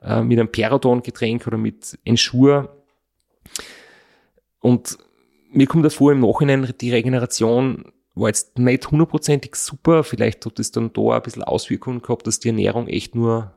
[0.01, 2.83] äh, mit einem Perodon-Getränk oder mit Ensure.
[4.61, 4.97] Und
[5.51, 10.03] mir kommt davor im Nachhinein, die Regeneration war jetzt nicht hundertprozentig super.
[10.03, 13.53] Vielleicht hat es dann da ein bisschen Auswirkungen gehabt, dass die Ernährung echt nur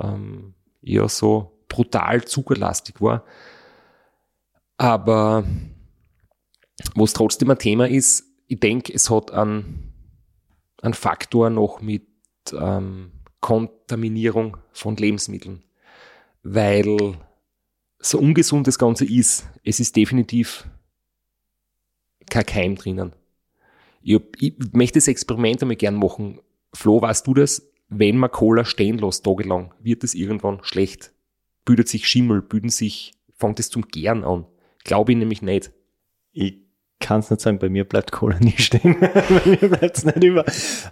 [0.00, 3.24] ähm, eher so brutal zuckerlastig war.
[4.78, 5.44] Aber
[6.94, 9.92] was trotzdem ein Thema ist, ich denke, es hat einen,
[10.82, 12.06] einen Faktor noch mit
[12.52, 15.62] ähm, Kontaminierung von Lebensmitteln.
[16.42, 17.16] Weil
[17.98, 20.68] so ungesund das Ganze ist, es ist definitiv
[22.30, 23.12] kein Keim drinnen.
[24.02, 26.40] Ich, hab, ich möchte das Experiment einmal gern machen.
[26.72, 27.68] Flo, weißt du das?
[27.88, 31.12] Wenn man Cola stehen lässt, tagelang, wird es irgendwann schlecht.
[31.64, 34.46] Bildet sich Schimmel, bilden sich, fängt es zum Gären an.
[34.84, 35.72] Glaube ich nämlich nicht.
[36.32, 36.65] Ich
[37.00, 38.98] kann es nicht sagen, bei mir bleibt Cola nie stehen.
[39.00, 40.44] bei mir bleibt es nicht über.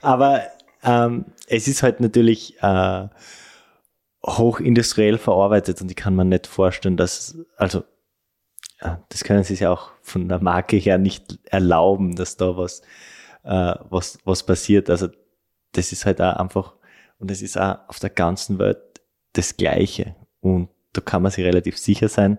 [0.02, 0.42] Aber
[0.82, 3.08] ähm, es ist halt natürlich äh,
[4.26, 7.84] hochindustriell verarbeitet und ich kann mir nicht vorstellen, dass, also
[9.08, 12.82] das können sie sich auch von der Marke her nicht erlauben, dass da was,
[13.42, 14.90] äh, was, was passiert.
[14.90, 15.08] Also
[15.72, 16.74] das ist halt auch einfach,
[17.18, 18.78] und es ist auch auf der ganzen Welt
[19.32, 20.14] das Gleiche.
[20.40, 22.38] Und da kann man sich relativ sicher sein,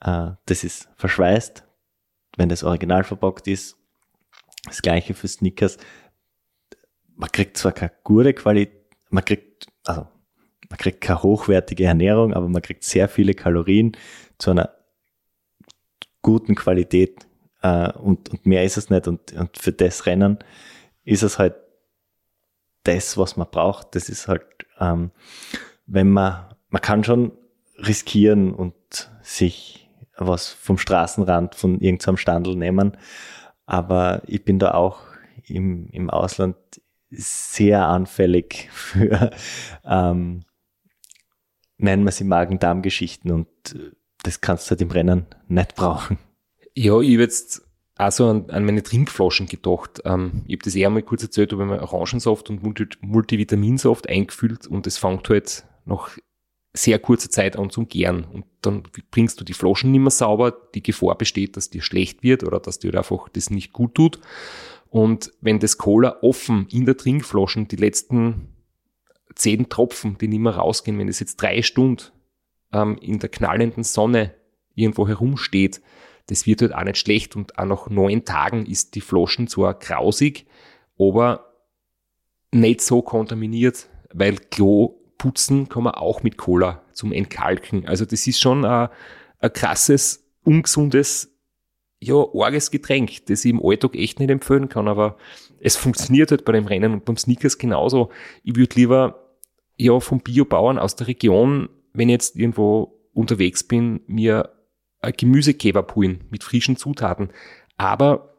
[0.00, 1.64] äh, das ist verschweißt,
[2.36, 3.76] wenn das original verpackt ist.
[4.64, 5.78] Das gleiche für Snickers.
[7.14, 10.06] Man kriegt zwar keine gute Qualität, man kriegt, also
[10.68, 13.96] man kriegt keine hochwertige Ernährung, aber man kriegt sehr viele Kalorien
[14.38, 14.70] zu einer
[16.22, 17.26] guten Qualität
[17.62, 19.06] äh, und, und mehr ist es nicht.
[19.06, 20.38] Und, und für das Rennen
[21.04, 21.54] ist es halt
[22.84, 23.94] das, was man braucht.
[23.94, 24.44] Das ist halt,
[24.80, 25.10] ähm,
[25.86, 27.32] wenn man, man kann schon
[27.76, 28.74] riskieren und
[29.22, 29.81] sich
[30.16, 32.96] was vom Straßenrand von irgendeinem Standel nehmen,
[33.66, 35.00] aber ich bin da auch
[35.46, 36.56] im, im Ausland
[37.10, 39.30] sehr anfällig für,
[39.84, 40.44] ähm,
[41.78, 46.18] nennen wir sie Magen-Darm-Geschichten und äh, das kannst du halt im Rennen nicht brauchen.
[46.74, 47.62] Ja, ich habe jetzt
[47.96, 50.00] also an, an meine Trinkflaschen gedacht.
[50.04, 54.66] Ähm, ich habe das eher mal kurz erzählt, habe mal Orangensaft und Multi Multivitaminsaft eingefüllt
[54.66, 56.16] und es fängt halt nach
[56.74, 58.24] sehr kurzer Zeit an zum Gären.
[58.24, 60.52] Und dann bringst du die Flaschen nicht mehr sauber.
[60.74, 64.20] Die Gefahr besteht, dass dir schlecht wird oder dass dir einfach das nicht gut tut.
[64.88, 68.48] Und wenn das Cola offen in der Trinkflaschen die letzten
[69.34, 72.04] zehn Tropfen, die nicht mehr rausgehen, wenn das jetzt drei Stunden
[72.72, 74.34] ähm, in der knallenden Sonne
[74.74, 75.80] irgendwo herumsteht,
[76.26, 79.74] das wird halt auch nicht schlecht und auch nach neun Tagen ist die Flaschen zwar
[79.74, 80.46] grausig,
[80.98, 81.52] aber
[82.52, 87.86] nicht so kontaminiert, weil Klo putzen kann man auch mit Cola zum Entkalken.
[87.86, 88.88] Also das ist schon ein,
[89.38, 91.28] ein krasses, ungesundes,
[92.00, 95.16] ja, arges Getränk, das ich im Alltag echt nicht empfehlen kann, aber
[95.60, 98.10] es funktioniert halt bei dem Rennen und beim Snickers genauso.
[98.42, 99.36] Ich würde lieber
[99.76, 104.50] ja vom Biobauern aus der Region wenn ich jetzt irgendwo unterwegs bin, mir
[105.00, 107.30] ein Gemüsekebab holen mit frischen Zutaten.
[107.76, 108.36] Aber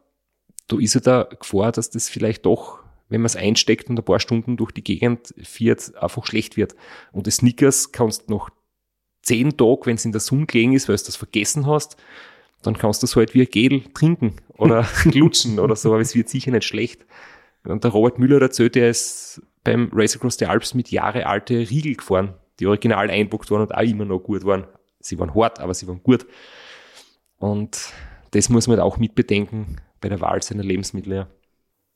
[0.68, 2.82] da ist ja der Gefahr, dass das vielleicht doch,
[3.14, 6.74] wenn man es einsteckt und ein paar Stunden durch die Gegend fährt, einfach schlecht wird.
[7.12, 8.50] Und das Snickers kannst du noch
[9.22, 11.96] zehn Tage, wenn es in der Sonne gelegen ist, weil du das vergessen hast,
[12.62, 16.14] dann kannst du es halt wie ein Gel trinken oder lutschen oder so, aber es
[16.14, 17.06] wird sicher nicht schlecht.
[17.64, 21.54] Und der Robert Müller erzählt, der ist beim Race Across the Alps mit Jahre alte
[21.54, 24.66] Riegel gefahren die original einbucht waren und auch immer noch gut waren.
[25.00, 26.26] Sie waren hart, aber sie waren gut.
[27.38, 27.92] Und
[28.30, 31.12] das muss man halt auch mitbedenken bei der Wahl seiner Lebensmittel.
[31.12, 31.26] Ja.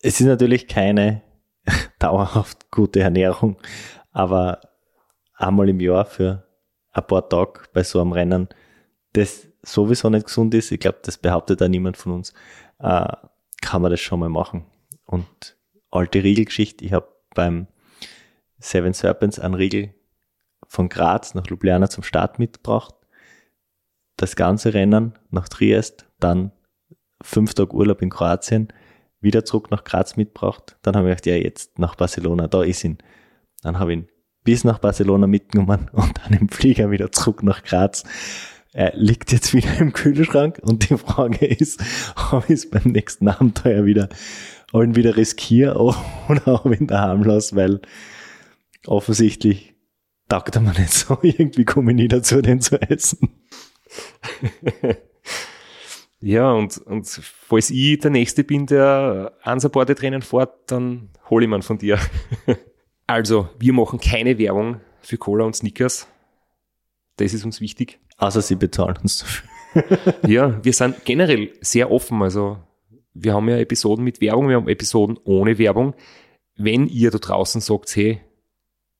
[0.01, 1.23] Es ist natürlich keine
[1.99, 3.57] dauerhaft gute Ernährung,
[4.13, 4.61] aber
[5.35, 6.47] einmal im Jahr für
[6.93, 8.49] ein paar Tage bei so einem Rennen,
[9.13, 12.33] das sowieso nicht gesund ist, ich glaube, das behauptet auch niemand von uns,
[12.79, 13.13] äh,
[13.61, 14.67] kann man das schon mal machen.
[15.05, 15.57] Und
[15.91, 16.85] alte Riegelgeschichte.
[16.85, 17.67] Ich habe beim
[18.59, 19.95] Seven Serpents einen Riegel
[20.67, 22.95] von Graz nach Ljubljana zum Start mitgebracht.
[24.17, 26.53] Das ganze Rennen nach Triest, dann
[27.23, 28.73] fünf Tage Urlaub in Kroatien,
[29.20, 30.76] wieder zurück nach Graz mitgebracht.
[30.83, 32.98] Dann habe ich gedacht, ja, jetzt nach Barcelona, da ist ihn.
[33.62, 34.09] Dann habe ich ihn
[34.44, 38.04] bis nach Barcelona mitgenommen und dann im Flieger wieder zurück nach Graz.
[38.72, 41.83] Er liegt jetzt wieder im Kühlschrank und die Frage ist,
[42.33, 44.09] ob ich es beim nächsten Abenteuer wieder,
[44.72, 45.76] ob ihn wieder riskiere
[46.28, 47.81] oder ob ich ihn daheim lasse, weil
[48.87, 49.74] offensichtlich
[50.28, 51.18] taugt er mir nicht so.
[51.22, 53.31] Irgendwie komme ich nie dazu, den zu essen.
[56.20, 61.62] Ja, und, und falls ich der Nächste bin, der Unsupported-Rennen fährt, dann hole ich man
[61.62, 61.98] von dir.
[63.07, 66.09] also, wir machen keine Werbung für Cola und Snickers.
[67.16, 68.00] Das ist uns wichtig.
[68.16, 69.48] Außer sie bezahlen uns dafür.
[70.28, 72.20] ja, wir sind generell sehr offen.
[72.22, 72.59] Also,
[73.14, 75.94] wir haben ja Episoden mit Werbung, wir haben Episoden ohne Werbung.
[76.57, 78.20] Wenn ihr da draußen sagt, hey,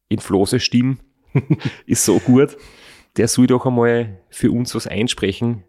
[0.09, 0.99] in Flose Stimme
[1.87, 2.57] ist so gut,
[3.17, 5.65] der soll doch einmal für uns was einsprechen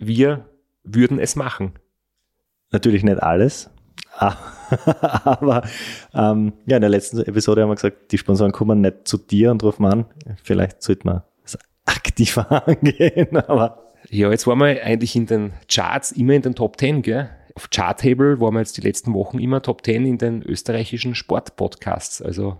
[0.00, 0.46] wir
[0.82, 1.74] würden es machen.
[2.72, 3.70] Natürlich nicht alles,
[4.18, 5.62] aber
[6.14, 9.50] ähm, ja, in der letzten Episode haben wir gesagt, die Sponsoren kommen nicht zu dir
[9.50, 10.06] und rufen an.
[10.42, 13.86] Vielleicht sollte man es aktiver angehen, aber.
[14.08, 17.30] Ja, jetzt waren wir eigentlich in den Charts immer in den Top 10, gell?
[17.54, 22.22] Auf Charttable waren wir jetzt die letzten Wochen immer Top 10 in den österreichischen Sportpodcasts.
[22.22, 22.56] Also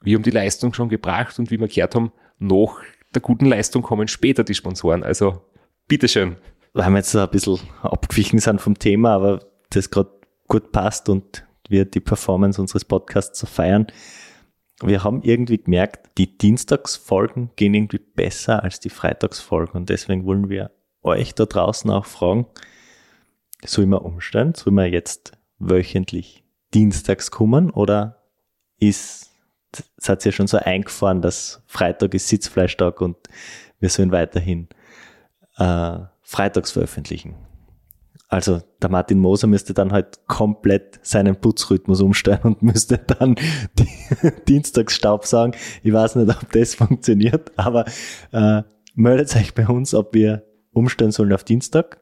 [0.00, 2.80] wir haben die Leistung schon gebracht und wie wir gehört haben, nach
[3.14, 5.02] der guten Leistung kommen später die Sponsoren.
[5.02, 5.42] Also
[5.90, 6.36] bitteschön
[6.72, 10.10] weil wir jetzt ein bisschen abgewichen sind vom Thema, aber das gerade
[10.48, 13.86] gut passt und wir die Performance unseres Podcasts so feiern.
[14.82, 20.48] Wir haben irgendwie gemerkt, die Dienstagsfolgen gehen irgendwie besser als die Freitagsfolgen und deswegen wollen
[20.48, 20.70] wir
[21.02, 22.46] euch da draußen auch fragen,
[23.64, 24.54] soll man umstellen?
[24.54, 28.22] Soll man jetzt wöchentlich dienstags kommen oder
[28.78, 29.30] ist,
[29.96, 33.16] es hat ja schon so eingefahren, dass Freitag ist Sitzfleischtag und
[33.80, 34.68] wir sollen weiterhin
[35.56, 37.36] äh, freitags veröffentlichen.
[38.28, 43.34] Also der Martin Moser müsste dann halt komplett seinen Putzrhythmus umstellen und müsste dann
[43.78, 43.88] die
[44.46, 45.52] Dienstagsstaub sagen.
[45.82, 47.86] Ich weiß nicht, ob das funktioniert, aber
[48.30, 48.62] äh,
[48.94, 52.00] meldet euch bei uns, ob wir umstellen sollen auf Dienstag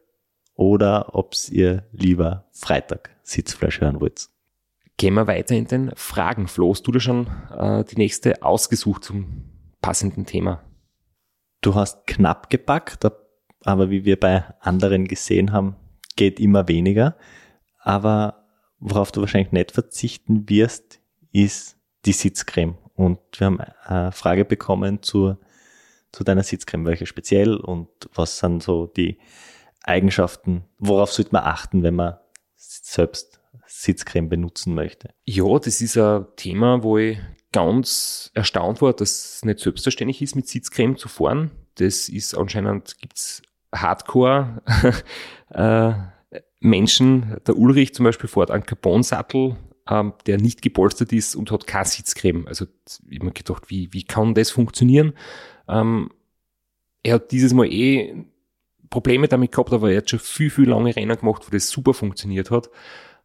[0.54, 4.28] oder ob ihr lieber Freitag Sitzfleisch hören wollt.
[4.98, 6.48] Gehen wir weiter in den Fragen.
[6.48, 9.44] Flo, hast du da schon äh, die nächste ausgesucht zum
[9.80, 10.62] passenden Thema?
[11.61, 13.04] Du hast knapp gepackt,
[13.68, 15.76] aber wie wir bei anderen gesehen haben,
[16.16, 17.16] geht immer weniger.
[17.78, 18.46] Aber
[18.78, 21.00] worauf du wahrscheinlich nicht verzichten wirst,
[21.33, 21.76] ist
[22.07, 22.78] die Sitzcreme.
[22.94, 25.37] Und wir haben eine Frage bekommen zu,
[26.12, 29.18] zu deiner Sitzcreme, welche speziell und was sind so die
[29.83, 32.16] Eigenschaften, worauf sollte man achten, wenn man
[32.57, 35.11] selbst Sitzcreme benutzen möchte?
[35.24, 37.18] Ja, das ist ein Thema, wo ich
[37.52, 41.50] ganz erstaunt war, dass es nicht selbstverständlich ist, mit Sitzcreme zu fahren.
[41.74, 43.42] Das ist anscheinend, gibt's
[43.74, 44.62] Hardcore
[45.50, 45.92] äh,
[46.61, 47.37] Menschen.
[47.46, 49.57] Der Ulrich zum Beispiel fährt einen Carbon-Sattel,
[49.88, 52.46] ähm, der nicht gepolstert ist und hat keine Sitzcreme.
[52.46, 52.66] Also
[53.09, 55.12] ich habe mir gedacht, wie, wie kann das funktionieren?
[55.68, 56.11] Ähm,
[57.02, 58.14] er hat dieses Mal eh
[58.90, 61.94] Probleme damit gehabt, aber er hat schon viel, viel lange Rennen gemacht, wo das super
[61.94, 62.70] funktioniert hat.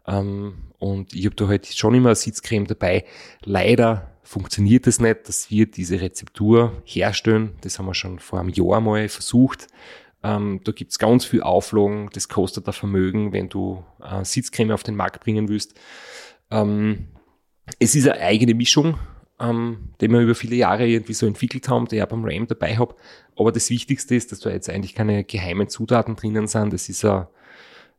[0.05, 3.05] Ähm, und ich habe da halt schon immer eine Sitzcreme dabei.
[3.43, 7.53] Leider funktioniert es das nicht, dass wir diese Rezeptur herstellen.
[7.61, 9.67] Das haben wir schon vor einem Jahr mal versucht.
[10.23, 14.83] Ähm, da gibt's ganz viel Auflagen, das kostet ein Vermögen, wenn du äh, Sitzcreme auf
[14.83, 15.77] den Markt bringen willst.
[16.49, 17.09] Ähm,
[17.79, 18.97] es ist eine eigene Mischung,
[19.39, 22.47] ähm, die wir über viele Jahre irgendwie so entwickelt haben, die ich auch beim RAM
[22.47, 22.95] dabei habe.
[23.37, 26.71] Aber das Wichtigste ist, dass da jetzt eigentlich keine geheimen Zutaten drinnen sind.
[26.71, 27.27] Das ist eine,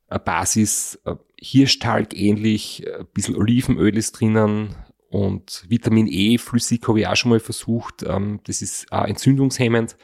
[0.09, 4.75] eine Basis, äh, Hirschtalg ähnlich, ein bisschen Olivenöl ist drinnen
[5.11, 8.03] und Vitamin E flüssig habe ich auch schon mal versucht.
[8.03, 9.97] Ähm, das ist auch entzündungshemmend.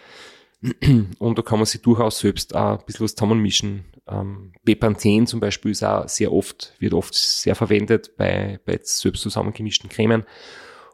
[1.19, 3.85] Und da kann man sich durchaus selbst auch ein bisschen was zusammenmischen.
[4.07, 9.23] Ähm, Bepanthen zum Beispiel ist auch sehr oft, wird oft sehr verwendet bei, bei selbst
[9.23, 10.25] zusammengemischten Cremen.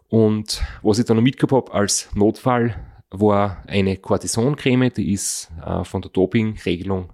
[0.09, 2.77] Und was ich da noch mitgehabt habe als Notfall,
[3.11, 7.13] war eine Cortisoncreme, die ist äh, von der Doping-Regelung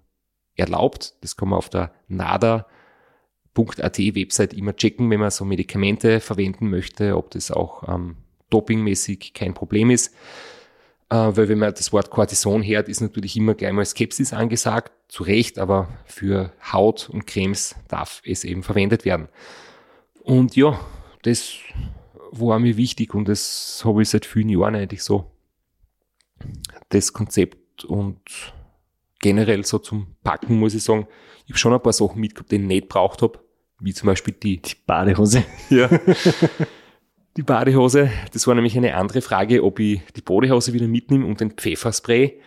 [0.54, 1.14] erlaubt.
[1.22, 7.16] Das kann man auf der NADA.at Website immer checken, wenn man so Medikamente verwenden möchte,
[7.16, 8.16] ob das auch ähm,
[8.50, 10.14] dopingmäßig kein Problem ist.
[11.12, 14.92] Äh, weil wenn man das Wort Cortison hört, ist natürlich immer gleich mal Skepsis angesagt,
[15.08, 19.28] zu Recht, aber für Haut und Cremes darf es eben verwendet werden.
[20.22, 20.80] Und ja,
[21.20, 21.52] das
[22.30, 25.30] war mir wichtig und das habe ich seit vielen Jahren eigentlich so.
[26.88, 28.22] Das Konzept und
[29.20, 31.06] generell so zum Packen muss ich sagen,
[31.44, 33.38] ich habe schon ein paar Sachen mitgehabt, die ich nicht braucht habe,
[33.80, 34.62] wie zum Beispiel die.
[34.62, 35.44] Die Badehose.
[35.68, 35.90] Ja.
[37.36, 38.10] die Badehose.
[38.32, 42.40] Das war nämlich eine andere Frage, ob ich die Badehose wieder mitnehme und den Pfefferspray.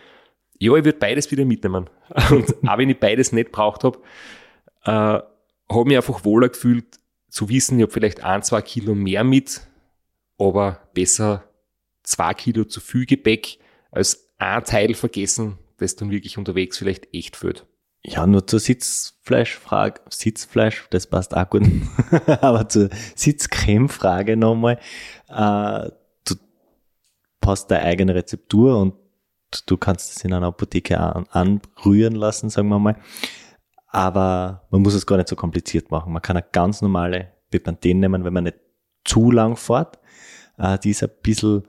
[0.58, 1.90] Ja, ich würde beides wieder mitnehmen.
[2.30, 3.98] Und auch wenn ich beides nicht braucht habe,
[4.84, 9.22] äh, habe mich einfach wohler gefühlt zu wissen, ich habe vielleicht ein, zwei Kilo mehr
[9.22, 9.60] mit,
[10.38, 11.44] aber besser
[12.02, 13.58] zwei Kilo zu viel Gepäck
[13.90, 17.66] als ein Teil vergessen, das dann wirklich unterwegs vielleicht echt fehlt.
[18.08, 21.64] Ja, nur zur Sitzfleischfrage, Sitzfleisch, das passt auch gut.
[22.40, 24.78] Aber zur Sitzcreme-Frage nochmal.
[25.28, 25.90] Äh,
[26.24, 26.36] du
[27.44, 28.94] hast deine eigene Rezeptur und
[29.66, 32.96] du kannst es in einer Apotheke an, anrühren lassen, sagen wir mal.
[33.88, 36.12] Aber man muss es gar nicht so kompliziert machen.
[36.12, 38.58] Man kann eine ganz normale Bepanthen nehmen, wenn man nicht
[39.04, 39.98] zu lang fährt.
[40.58, 41.64] Äh, die ist ein bisschen,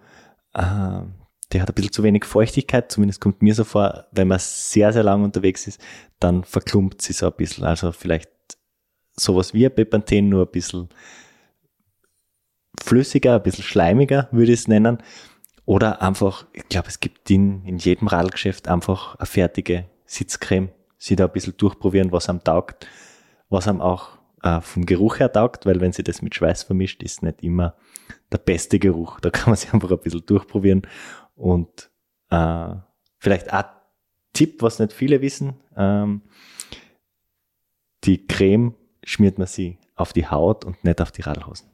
[0.54, 1.02] äh,
[1.54, 4.92] der hat ein bisschen zu wenig Feuchtigkeit, zumindest kommt mir so vor, wenn man sehr,
[4.92, 5.82] sehr lang unterwegs ist,
[6.20, 7.64] dann verklumpt sie so ein bisschen.
[7.64, 8.30] Also vielleicht
[9.14, 10.90] sowas wie ein Bepanthen, nur ein bisschen
[12.80, 14.98] flüssiger, ein bisschen schleimiger, würde ich es nennen.
[15.66, 20.70] Oder einfach, ich glaube, es gibt in, in jedem Radlgeschäft einfach eine fertige Sitzcreme.
[20.98, 22.88] Sie da ein bisschen durchprobieren, was am taugt,
[23.50, 27.04] was am auch äh, vom Geruch her taugt, weil wenn sie das mit Schweiß vermischt,
[27.04, 27.76] ist nicht immer
[28.32, 29.20] der beste Geruch.
[29.20, 30.84] Da kann man sich einfach ein bisschen durchprobieren
[31.38, 31.90] und
[32.30, 32.76] äh,
[33.20, 33.66] vielleicht ein
[34.34, 36.22] Tipp, was nicht viele wissen, ähm,
[38.04, 41.70] die Creme schmiert man sie auf die Haut und nicht auf die Radlhosen.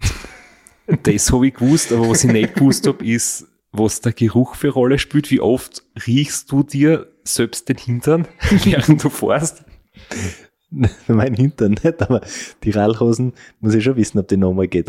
[1.02, 4.68] Das habe ich gewusst, aber was ich nicht gewusst habe, ist, was der Geruch für
[4.68, 5.32] Rolle spielt.
[5.32, 8.28] Wie oft riechst du dir selbst den Hintern,
[8.62, 9.64] während du fährst?
[11.08, 12.20] mein Hintern nicht, aber
[12.62, 14.88] die Radlhosen muss ich schon wissen, ob die nochmal geht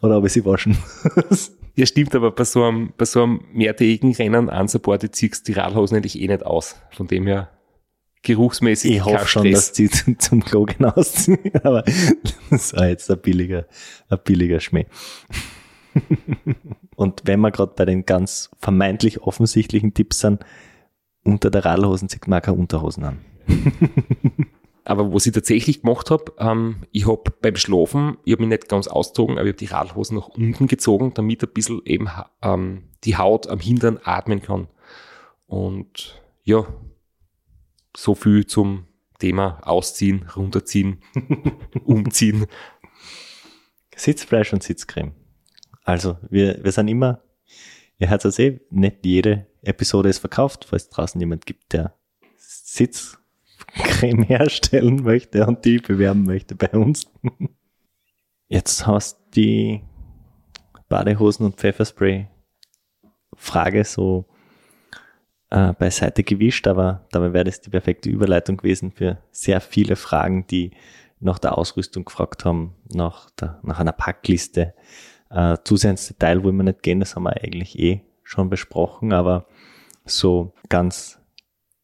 [0.00, 0.76] oder, ob ich sie waschen
[1.28, 1.52] muss.
[1.74, 5.58] Ja, stimmt, aber bei so einem, bei so einem mehrtägigen Rennen unsupported ziehst du die
[5.58, 6.76] Radlhosen eigentlich eh nicht aus.
[6.90, 7.48] Von dem her
[8.22, 11.82] geruchsmäßig Ich hoffe schon, dass die zum, Klo ausziehen, aber
[12.50, 13.66] das war jetzt ein billiger,
[14.10, 14.84] ein billiger Schmäh.
[16.94, 20.44] Und wenn wir gerade bei den ganz vermeintlich offensichtlichen Tipps sind,
[21.24, 23.18] unter der Radlhosen zieht man keine Unterhosen an.
[24.84, 28.68] Aber was ich tatsächlich gemacht habe, ähm, ich habe beim Schlafen, ich habe mich nicht
[28.68, 32.08] ganz ausgezogen, aber ich habe die Radlhosen nach unten gezogen, damit ein bisschen eben
[32.42, 34.68] ähm, die Haut am Hintern atmen kann.
[35.46, 36.66] Und ja,
[37.96, 38.86] so viel zum
[39.18, 41.02] Thema Ausziehen, runterziehen,
[41.84, 42.46] umziehen.
[43.94, 45.12] Sitzfleisch und Sitzcreme.
[45.84, 47.22] Also, wir, wir sind immer,
[47.98, 51.94] ihr hört es eh, nicht jede Episode ist verkauft, falls draußen jemand gibt, der
[54.02, 57.06] Sitzcreme herstellen möchte und die bewerben möchte bei uns.
[58.48, 59.82] Jetzt hast du die
[60.88, 62.28] Badehosen und Pfefferspray
[63.34, 64.26] Frage so
[65.50, 70.46] äh, beiseite gewischt, aber dabei wäre das die perfekte Überleitung gewesen für sehr viele Fragen,
[70.46, 70.72] die
[71.18, 74.74] nach der Ausrüstung gefragt haben, nach, der, nach einer Packliste.
[75.30, 78.50] Äh, zu sehr ins Detail wollen wir nicht gehen, das haben wir eigentlich eh schon
[78.50, 79.46] besprochen, aber
[80.04, 81.20] so ganz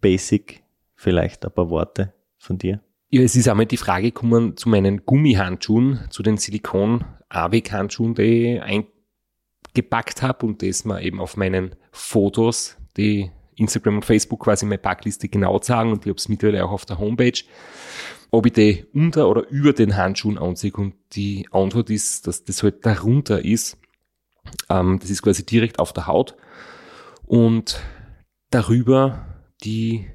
[0.01, 0.63] basic
[0.99, 2.81] vielleicht ein paar Worte von dir.
[3.09, 8.63] Ja, es ist einmal die Frage gekommen zu meinen Gummihandschuhen, zu den Silikon-AWIC-Handschuhen, die ich
[8.63, 14.79] eingepackt habe und das mal eben auf meinen Fotos, die Instagram und Facebook quasi meine
[14.79, 17.41] Packliste genau sagen und ich habe es mittlerweile auch auf der Homepage,
[18.31, 22.63] ob ich die unter oder über den Handschuhen anziehe und die Antwort ist, dass das
[22.63, 23.79] halt darunter ist.
[24.69, 26.37] Ähm, das ist quasi direkt auf der Haut
[27.25, 27.81] und
[28.51, 29.25] darüber
[29.63, 30.09] die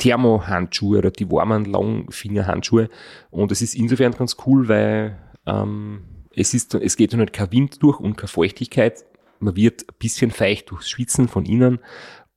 [0.00, 2.88] Thermohandschuhe oder die warmen Langfingerhandschuhe.
[3.30, 6.02] Und es ist insofern ganz cool, weil ähm,
[6.34, 9.04] es, ist, es geht halt kein Wind durch und keine Feuchtigkeit.
[9.38, 11.78] Man wird ein bisschen feucht durchs Schwitzen von innen,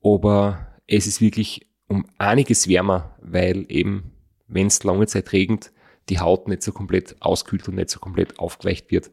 [0.02, 4.12] aber es ist wirklich um einiges wärmer, weil eben,
[4.46, 5.72] wenn es lange Zeit regnet,
[6.08, 9.10] die Haut nicht so komplett auskühlt und nicht so komplett aufgeweicht wird.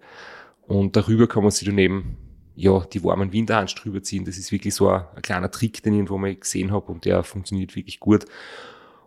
[0.62, 2.18] Und darüber kann man sich dann eben
[2.62, 4.24] ja, die warmen Winterhandschuhe drüber ziehen.
[4.24, 7.06] Das ist wirklich so ein, ein, kleiner Trick, den ich irgendwo mal gesehen habe und
[7.06, 8.26] der funktioniert wirklich gut.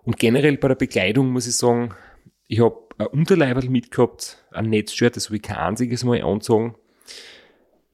[0.02, 1.94] Und generell bei der Bekleidung muss ich sagen,
[2.48, 6.74] ich habe ein Unterleiberl mitgehabt, ein Netzshirt, das habe ich kein einziges Mal angezogen.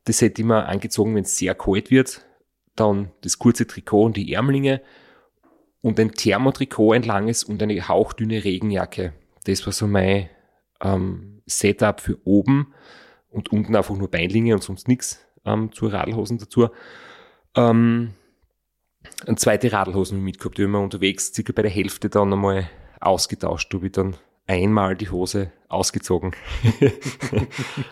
[0.04, 2.24] Das hätte ich mir angezogen, wenn es sehr kalt wird.
[2.74, 4.80] Dann das kurze Trikot und die Ärmlinge
[5.82, 9.12] und ein Thermotrikot, ein langes und eine hauchdünne Regenjacke.
[9.44, 10.30] Das war so mein
[10.80, 12.72] ähm, Setup für oben
[13.28, 16.68] und unten einfach nur Beinlinge und sonst nichts ähm, zur Radlhosen dazu.
[17.56, 18.14] Ähm,
[19.26, 22.68] eine zweite Radlhosen mitgehabt, die wir unterwegs circa bei der Hälfte dann einmal
[23.00, 24.16] ausgetauscht, habe ich dann
[24.46, 26.32] einmal die Hose ausgezogen.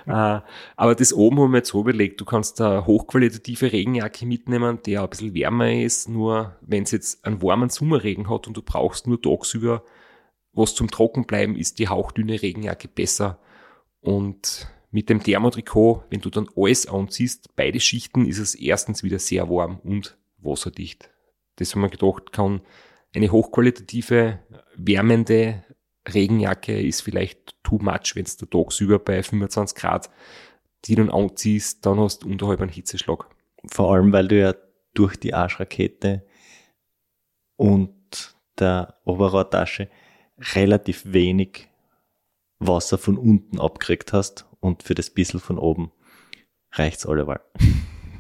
[0.07, 0.41] Äh,
[0.77, 4.97] aber das oben haben wir jetzt so überlegt, du kannst da hochqualitative Regenjacke mitnehmen, die
[4.97, 9.07] ein bisschen wärmer ist, nur wenn es jetzt einen warmen Sommerregen hat und du brauchst
[9.07, 9.85] nur tagsüber
[10.53, 13.39] was zum Trockenbleiben, ist die hauchdünne Regenjacke besser.
[14.01, 19.19] Und mit dem Thermotrikot, wenn du dann alles anziehst, beide Schichten, ist es erstens wieder
[19.19, 21.11] sehr warm und wasserdicht.
[21.57, 22.63] Das haben wir gedacht, kann
[23.15, 24.39] eine hochqualitative,
[24.77, 25.65] wärmende
[26.07, 30.11] Regenjacke ist vielleicht too much, wenn es der tagsüber bei 25 Grad
[30.85, 33.27] die dann anziehst, dann hast du unterhalb einen Hitzeschlag.
[33.67, 34.55] Vor allem, weil du ja
[34.95, 36.25] durch die Arschrakete
[37.57, 39.89] und der Oberrohrtasche
[40.55, 41.69] relativ wenig
[42.59, 45.93] Wasser von unten abgekriegt hast und für das bisschen von oben
[46.73, 47.41] reicht's alleweil.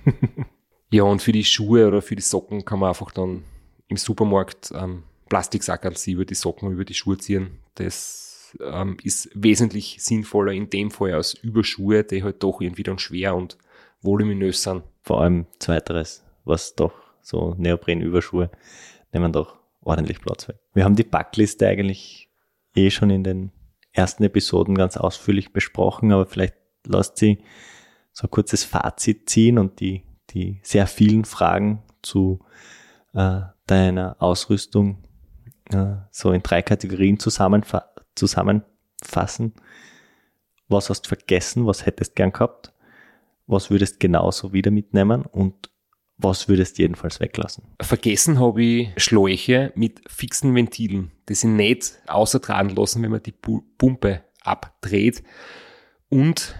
[0.91, 3.45] ja, und für die Schuhe oder für die Socken kann man einfach dann
[3.89, 7.59] im Supermarkt ähm, Plastiksackerl über die Socken, über die Schuhe ziehen.
[7.74, 12.99] Das ähm, ist wesentlich sinnvoller in dem Fall als Überschuhe, die halt doch irgendwie dann
[12.99, 13.59] schwer und
[14.01, 14.84] voluminös sind.
[15.03, 18.51] Vor allem zweiteres, was doch so Neopren-Überschuhe
[19.12, 20.57] nehmen doch ordentlich Platz weg.
[20.74, 22.30] Wir haben die Backliste eigentlich
[22.74, 23.53] eh schon in den
[23.99, 26.55] ersten Episoden ganz ausführlich besprochen, aber vielleicht
[26.86, 27.42] lasst sie
[28.12, 32.40] so ein kurzes Fazit ziehen und die, die sehr vielen Fragen zu
[33.12, 35.05] äh, deiner Ausrüstung
[35.70, 39.55] äh, so in drei Kategorien zusammenfa zusammenfassen.
[40.68, 41.66] Was hast vergessen?
[41.66, 42.72] Was hättest gern gehabt?
[43.46, 45.24] Was würdest genauso wieder mitnehmen?
[45.24, 45.70] Und
[46.18, 47.64] was würdest du jedenfalls weglassen?
[47.80, 53.22] Vergessen habe ich Schläuche mit fixen Ventilen, die sich nicht außer dran lassen, wenn man
[53.22, 55.22] die Pumpe abdreht.
[56.08, 56.56] Und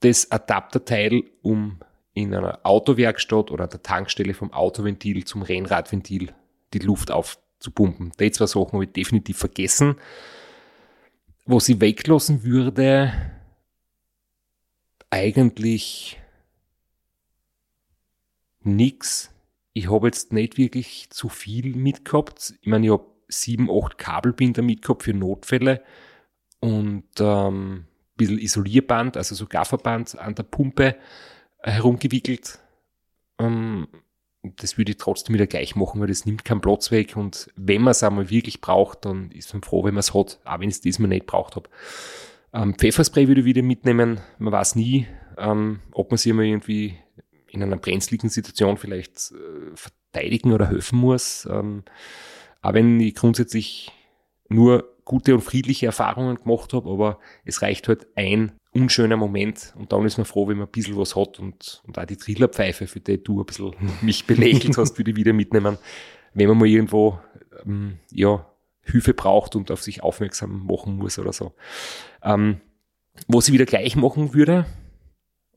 [0.00, 1.80] das Adapterteil, um
[2.12, 6.34] in einer Autowerkstatt oder der Tankstelle vom Autoventil zum Rennradventil
[6.74, 8.12] die Luft aufzupumpen.
[8.20, 9.96] Die zwei Sachen habe ich definitiv vergessen.
[11.46, 13.12] Was ich weglassen würde,
[15.10, 16.20] eigentlich
[18.62, 19.30] nix.
[19.72, 22.54] Ich habe jetzt nicht wirklich zu viel mitgehabt.
[22.60, 25.82] Ich meine, ich habe sieben, acht Kabelbinder mitgehabt für Notfälle
[26.60, 27.86] und ähm, ein
[28.16, 30.96] bisschen Isolierband, also so Gafferband an der Pumpe
[31.62, 32.58] herumgewickelt.
[33.38, 33.86] Ähm,
[34.42, 37.82] das würde ich trotzdem wieder gleich machen, weil das nimmt keinen Platz weg und wenn
[37.82, 40.68] man es einmal wirklich braucht, dann ist man froh, wenn man es hat, auch wenn
[40.68, 41.68] ich es diesmal nicht braucht habe.
[42.52, 44.20] Ähm, Pfefferspray würde ich wieder mitnehmen.
[44.38, 45.06] Man weiß nie,
[45.36, 46.98] ähm, ob man sich immer irgendwie
[47.50, 51.46] in einer brenzligen Situation vielleicht äh, verteidigen oder helfen muss.
[51.50, 51.84] Ähm,
[52.62, 53.92] auch wenn ich grundsätzlich
[54.48, 59.92] nur gute und friedliche Erfahrungen gemacht habe, aber es reicht halt ein unschöner Moment und
[59.92, 62.86] dann ist man froh, wenn man ein bisschen was hat und, und auch die Trillerpfeife,
[62.86, 65.78] für die du ein bisschen mich belächelt hast, würde ich wieder mitnehmen,
[66.34, 67.18] wenn man mal irgendwo
[67.64, 68.46] ähm, ja,
[68.82, 71.54] Hilfe braucht und auf sich aufmerksam machen muss oder so.
[72.22, 72.60] Ähm,
[73.26, 74.66] was ich wieder gleich machen würde,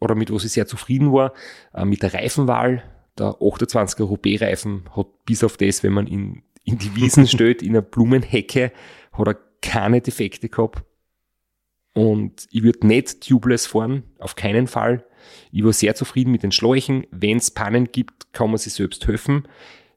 [0.01, 1.33] oder mit was ich sehr zufrieden war,
[1.73, 2.83] äh, mit der Reifenwahl.
[3.17, 7.69] Der 28er Roubaix-Reifen hat bis auf das, wenn man ihn in die Wiesen stellt, in
[7.69, 8.73] einer Blumenhecke,
[9.13, 10.83] hat er keine Defekte gehabt.
[11.93, 15.05] Und ich würde nicht tubeless fahren, auf keinen Fall.
[15.51, 17.05] Ich war sehr zufrieden mit den Schläuchen.
[17.11, 19.47] Wenn es Pannen gibt, kann man sich selbst helfen.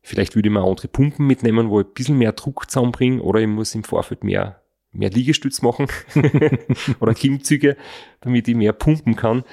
[0.03, 3.41] Vielleicht würde ich mir andere Pumpen mitnehmen, wo ich ein bisschen mehr Druck zusammenbringe, oder
[3.41, 4.61] ich muss im Vorfeld mehr,
[4.93, 5.87] mehr Liegestütz machen
[7.01, 7.77] oder Klimmzüge,
[8.21, 9.45] damit ich mehr pumpen kann.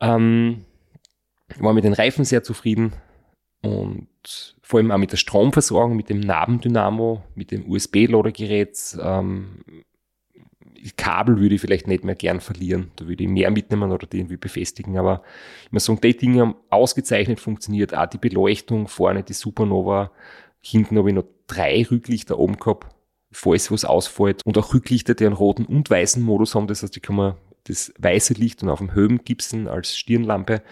[0.00, 0.64] Ähm,
[1.58, 2.92] war mit den Reifen sehr zufrieden
[3.62, 8.98] und vor allem auch mit der Stromversorgung, mit dem Nabendynamo, mit dem USB-Ladergerät.
[9.00, 9.62] Ähm,
[10.96, 12.90] Kabel würde ich vielleicht nicht mehr gern verlieren.
[12.96, 14.98] Da würde ich mehr mitnehmen oder die irgendwie befestigen.
[14.98, 15.22] Aber
[15.64, 17.94] ich muss sagen, die Dinge haben ausgezeichnet funktioniert.
[17.94, 20.12] Auch die Beleuchtung, vorne die Supernova.
[20.60, 22.94] Hinten habe ich noch drei Rücklichter oben gehabt,
[23.32, 24.42] falls was ausfällt.
[24.44, 26.66] Und auch Rücklichter, die einen roten und weißen Modus haben.
[26.66, 27.34] Das heißt, die kann man
[27.68, 29.20] das weiße Licht und auf dem Höhen
[29.68, 30.62] als Stirnlampe.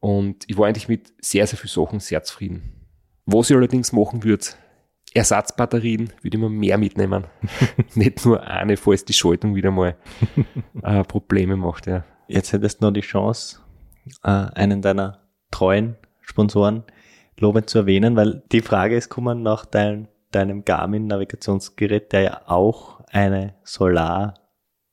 [0.00, 2.86] Und ich war eigentlich mit sehr, sehr vielen Sachen sehr zufrieden.
[3.26, 4.44] Was ich allerdings machen würde,
[5.14, 7.24] Ersatzbatterien würde ich mir mehr mitnehmen.
[7.94, 9.96] Nicht nur eine, falls die Schaltung wieder mal
[10.82, 11.86] äh, Probleme macht.
[11.86, 12.04] Ja.
[12.28, 13.60] Jetzt hättest du noch die Chance,
[14.24, 15.20] äh, einen deiner
[15.50, 16.84] treuen Sponsoren
[17.38, 23.00] lobend zu erwähnen, weil die Frage ist kommen nach dein, deinem Garmin-Navigationsgerät, der ja auch
[23.10, 24.34] eine Solar-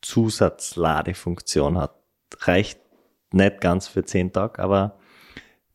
[0.09, 1.95] Zusatzladefunktion hat.
[2.39, 2.79] Reicht
[3.31, 4.97] nicht ganz für 10 Tage, aber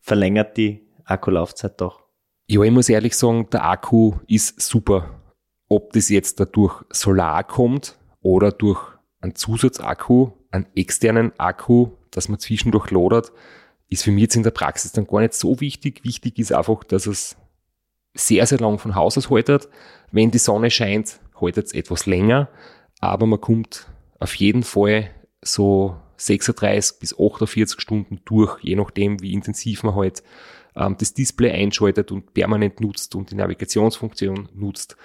[0.00, 2.02] verlängert die Akkulaufzeit doch.
[2.48, 5.20] Ja, ich muss ehrlich sagen, der Akku ist super.
[5.68, 8.80] Ob das jetzt dadurch Solar kommt oder durch
[9.20, 13.32] einen Zusatzakku, einen externen Akku, dass man zwischendurch lodert,
[13.88, 16.04] ist für mich jetzt in der Praxis dann gar nicht so wichtig.
[16.04, 17.36] Wichtig ist einfach, dass es
[18.14, 19.68] sehr, sehr lang von Haus aus haltet.
[20.10, 22.48] Wenn die Sonne scheint, haltet es etwas länger.
[23.00, 23.86] aber man kommt
[24.24, 25.10] auf jeden Fall
[25.42, 30.22] so 36 bis 48 Stunden durch, je nachdem, wie intensiv man halt
[30.74, 34.96] ähm, das Display einschaltet und permanent nutzt und die Navigationsfunktion nutzt.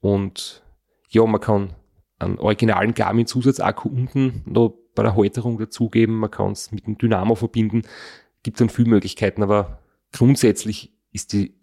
[0.00, 0.62] Und
[1.08, 1.74] ja, man kann
[2.20, 6.14] einen originalen Garmin-Zusatzakku unten noch bei der Halterung dazugeben.
[6.14, 7.82] Man kann es mit einem Dynamo verbinden.
[8.44, 11.54] Gibt dann viele Möglichkeiten, aber grundsätzlich ist die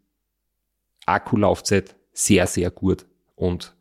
[1.06, 3.06] Akkulaufzeit sehr, sehr gut.
[3.36, 3.75] Und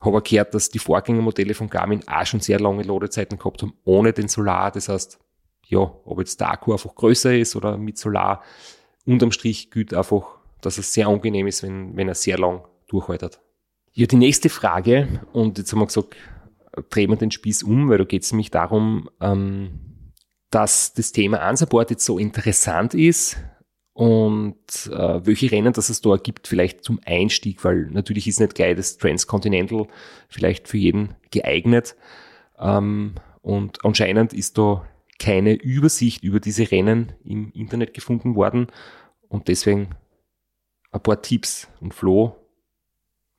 [0.00, 4.12] habe gehört, dass die Vorgängermodelle von Garmin auch schon sehr lange Ladezeiten gehabt haben, ohne
[4.12, 4.70] den Solar.
[4.70, 5.18] Das heißt,
[5.66, 8.42] ja, ob jetzt der Akku einfach größer ist oder mit Solar,
[9.04, 13.40] unterm Strich gilt einfach, dass es sehr angenehm ist, wenn, wenn er sehr lang durchhaltet.
[13.92, 16.16] Ja, die nächste Frage, und jetzt haben wir gesagt,
[16.90, 20.12] drehen wir den Spieß um, weil da geht es nämlich darum, ähm,
[20.50, 23.38] dass das Thema Unsupport jetzt so interessant ist
[23.98, 28.54] und äh, welche Rennen das es da gibt, vielleicht zum Einstieg, weil natürlich ist nicht
[28.54, 29.88] gleich das Transcontinental
[30.28, 31.96] vielleicht für jeden geeignet.
[32.60, 34.86] Ähm, und anscheinend ist da
[35.18, 38.68] keine Übersicht über diese Rennen im Internet gefunden worden
[39.26, 39.96] und deswegen
[40.92, 41.66] ein paar Tipps.
[41.80, 42.36] Und Flo,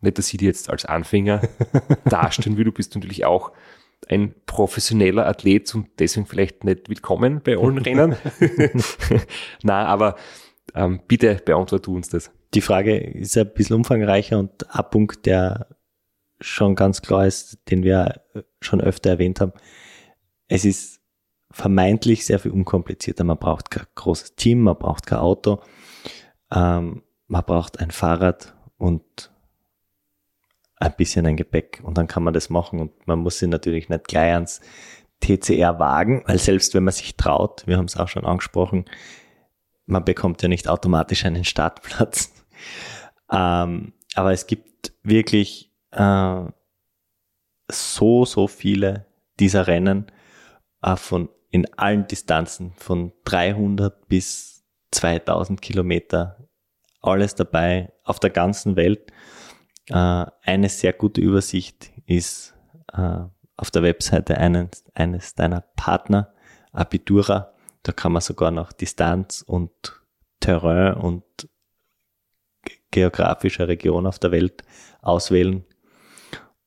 [0.02, 1.40] nicht, dass ich dir jetzt als Anfänger
[2.04, 3.54] darstellen will, du bist natürlich auch
[4.10, 8.18] ein professioneller Athlet und deswegen vielleicht nicht willkommen bei allen Rennen.
[9.64, 10.18] Na, aber
[10.76, 12.32] ähm, bitte beantworte du uns das.
[12.54, 15.68] Die Frage ist ein bisschen umfangreicher und ein Punkt, der
[16.40, 18.22] schon ganz klar ist, den wir
[18.62, 19.54] schon öfter erwähnt haben.
[20.48, 21.02] Es ist
[21.52, 23.24] vermeintlich sehr viel unkomplizierter.
[23.24, 25.62] Man braucht kein großes Team, man braucht kein Auto,
[26.52, 29.32] ähm, man braucht ein Fahrrad und
[30.78, 33.90] ein bisschen ein Gepäck und dann kann man das machen und man muss sich natürlich
[33.90, 34.62] nicht gleich ans
[35.20, 38.86] TCR wagen, weil selbst wenn man sich traut, wir haben es auch schon angesprochen,
[39.90, 42.34] man bekommt ja nicht automatisch einen Startplatz.
[43.32, 46.46] Ähm, aber es gibt wirklich äh,
[47.70, 49.06] so, so viele
[49.40, 50.08] dieser Rennen
[50.82, 56.50] äh, von in allen Distanzen von 300 bis 2000 Kilometer
[57.02, 59.12] alles dabei auf der ganzen Welt.
[59.90, 62.56] Äh, eine sehr gute Übersicht ist
[62.94, 63.20] äh,
[63.58, 66.34] auf der Webseite eines, eines deiner Partner,
[66.72, 67.54] Abitura.
[67.84, 69.72] Da kann man sogar noch Distanz und
[70.40, 71.24] Terrain und
[72.92, 74.64] geografische Region auf der Welt
[75.02, 75.66] auswählen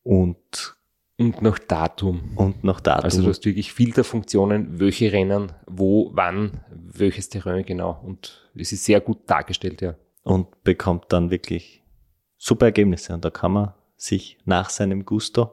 [0.02, 0.76] und
[1.18, 2.32] und noch Datum.
[2.36, 3.04] Und noch Datum.
[3.04, 8.00] Also du hast wirklich Filterfunktionen, welche Rennen, wo, wann, welches Terrain genau.
[8.02, 9.94] Und es ist sehr gut dargestellt, ja.
[10.24, 11.84] Und bekommt dann wirklich
[12.38, 13.14] super Ergebnisse.
[13.14, 15.52] Und da kann man sich nach seinem Gusto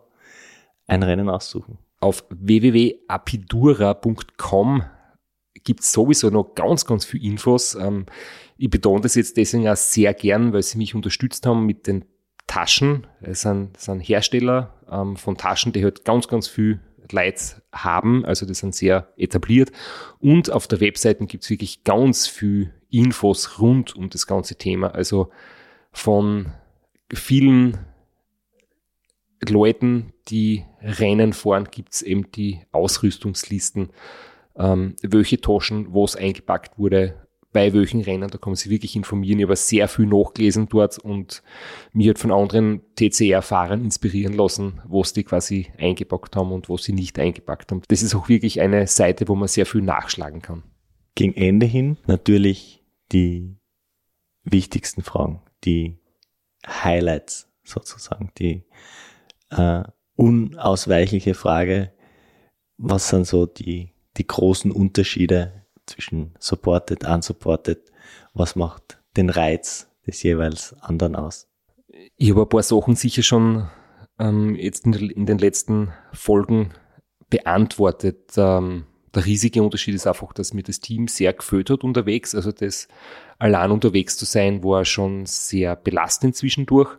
[0.87, 1.77] ein Rennen aussuchen.
[1.99, 4.83] Auf www.apidura.com
[5.63, 7.75] gibt es sowieso noch ganz, ganz viel Infos.
[7.75, 8.05] Ähm,
[8.57, 12.05] ich betone das jetzt deswegen auch sehr gern, weil sie mich unterstützt haben mit den
[12.47, 13.07] Taschen.
[13.21, 16.81] Es sind, sind Hersteller ähm, von Taschen, die halt ganz, ganz viel
[17.11, 18.25] Leute haben.
[18.25, 19.71] Also die sind sehr etabliert.
[20.19, 24.93] Und auf der Webseite gibt es wirklich ganz viel Infos rund um das ganze Thema.
[24.93, 25.29] Also
[25.91, 26.51] von
[27.13, 27.77] vielen
[29.47, 33.91] Leuten, die Rennen fahren, gibt es eben die Ausrüstungslisten,
[34.59, 37.15] ähm, welche Taschen, wo es eingepackt wurde,
[37.51, 39.39] bei welchen Rennen, da kann man sich wirklich informieren.
[39.39, 41.41] Ich habe sehr viel nachgelesen dort und
[41.93, 46.93] mich hat von anderen TCR-Fahrern inspirieren lassen, sie die quasi eingepackt haben und wo sie
[46.93, 47.81] nicht eingepackt haben.
[47.87, 50.63] Das ist auch wirklich eine Seite, wo man sehr viel nachschlagen kann.
[51.15, 53.57] Gegen Ende hin natürlich die
[54.43, 55.97] wichtigsten Fragen, die
[56.67, 58.63] Highlights sozusagen, die
[59.49, 59.83] äh,
[60.15, 61.93] unausweichliche Frage,
[62.77, 67.91] was sind so die, die großen Unterschiede zwischen supported, unsupported,
[68.33, 71.47] was macht den Reiz des jeweils anderen aus?
[72.17, 73.67] Ich habe ein paar Sachen sicher schon
[74.19, 76.71] ähm, jetzt in, in, den letzten Folgen
[77.29, 78.33] beantwortet.
[78.37, 82.35] Ähm, der riesige Unterschied ist einfach, dass mir das Team sehr gefällt hat unterwegs.
[82.35, 82.87] Also das
[83.39, 86.95] allein unterwegs zu sein, war schon sehr belastend zwischendurch.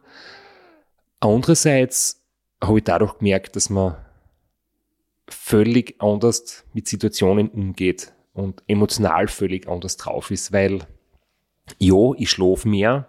[1.20, 2.24] Andererseits
[2.62, 3.96] habe ich dadurch gemerkt, dass man
[5.32, 10.86] völlig anders mit Situationen umgeht und emotional völlig anders drauf ist, weil
[11.78, 13.08] ja, ich schlafe mehr,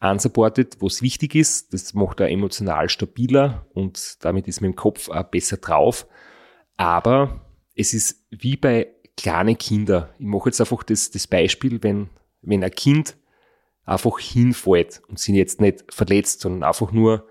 [0.00, 5.24] unsupported, was wichtig ist, das macht er emotional stabiler und damit ist mein Kopf auch
[5.24, 6.06] besser drauf.
[6.76, 10.08] Aber es ist wie bei kleinen Kindern.
[10.18, 12.08] Ich mache jetzt einfach das, das Beispiel, wenn,
[12.40, 13.16] wenn ein Kind
[13.84, 17.26] einfach hinfällt und sich jetzt nicht verletzt, sondern einfach nur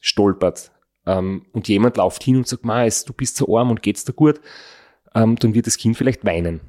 [0.00, 0.72] stolpert.
[1.06, 2.64] Ähm, und jemand läuft hin und sagt,
[3.08, 4.40] du bist so arm und geht's dir gut,
[5.14, 6.60] ähm, dann wird das Kind vielleicht weinen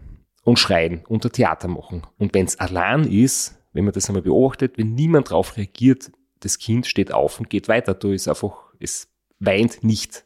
[0.43, 2.03] und schreien und ein Theater machen.
[2.17, 6.59] Und wenn es allein ist, wenn man das einmal beobachtet, wenn niemand darauf reagiert, das
[6.59, 7.93] Kind steht auf und geht weiter.
[7.93, 9.09] Da ist einfach, es
[9.39, 10.25] weint nicht.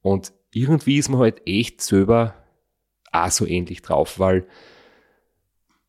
[0.00, 2.34] Und irgendwie ist man halt echt selber
[3.12, 4.46] auch so ähnlich drauf, weil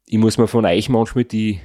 [0.06, 1.62] ich muss mir von euch manchmal die,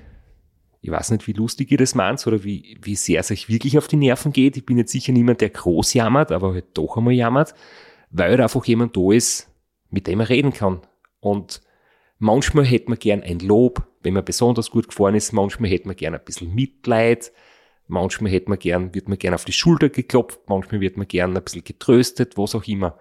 [0.87, 3.77] ich weiß nicht, wie lustig ihr das meint oder wie, wie sehr es euch wirklich
[3.77, 4.57] auf die Nerven geht.
[4.57, 7.55] Ich bin jetzt sicher niemand, der groß jammert, aber halt doch einmal jammert,
[8.11, 9.51] weil halt einfach jemand da ist,
[9.91, 10.83] mit dem er reden kann.
[11.19, 11.61] Und
[12.21, 15.33] manchmal hätte man gern ein Lob, wenn man besonders gut gefahren ist.
[15.33, 17.33] Manchmal hätte man gern ein bisschen Mitleid.
[17.89, 20.39] Manchmal hätte man gern, wird man gern auf die Schulter geklopft.
[20.47, 22.97] Manchmal wird man gern ein bisschen getröstet, was auch immer.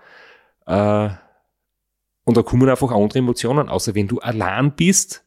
[0.66, 1.10] Äh,
[2.24, 5.25] und da kommen einfach andere Emotionen, außer wenn du allein bist,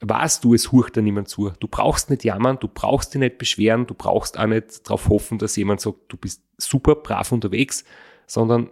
[0.00, 1.50] weißt du, es hurcht da niemand zu.
[1.60, 5.38] Du brauchst nicht jammern, du brauchst dich nicht beschweren, du brauchst auch nicht darauf hoffen,
[5.38, 7.84] dass jemand sagt, du bist super brav unterwegs,
[8.26, 8.70] sondern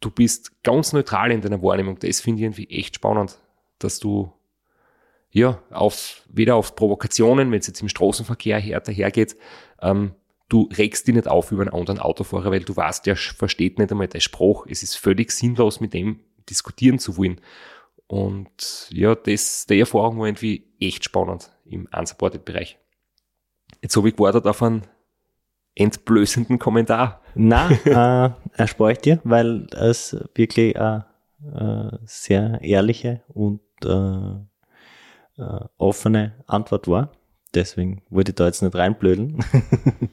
[0.00, 1.98] du bist ganz neutral in deiner Wahrnehmung.
[2.00, 3.38] Das finde ich irgendwie echt spannend,
[3.78, 4.32] dass du
[5.30, 9.36] ja auf, weder auf Provokationen, wenn es jetzt im Straßenverkehr her, dahergeht,
[9.80, 10.14] ähm,
[10.48, 13.90] du regst dich nicht auf über einen anderen Autofahrer, weil du weißt, der versteht nicht
[13.90, 14.66] einmal dein Spruch.
[14.68, 17.40] Es ist völlig sinnlos, mit dem diskutieren zu wollen.
[18.08, 22.78] Und ja, das, die Erfahrung war irgendwie echt spannend im Unsupported-Bereich.
[23.82, 24.82] Jetzt habe ich gewartet auf einen
[25.74, 27.20] entblößenden Kommentar.
[27.34, 31.06] Na, äh, erspare ich dir, weil es wirklich eine
[31.44, 37.12] äh, sehr ehrliche und äh, äh, offene Antwort war.
[37.54, 39.44] Deswegen wollte ich da jetzt nicht reinblödeln.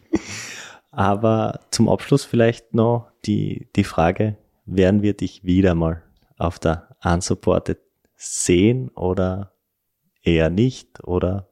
[0.92, 6.04] Aber zum Abschluss vielleicht noch die, die Frage, werden wir dich wieder mal
[6.44, 7.80] auf der Unsupported
[8.16, 9.54] sehen oder
[10.22, 11.04] eher nicht?
[11.04, 11.50] Oder?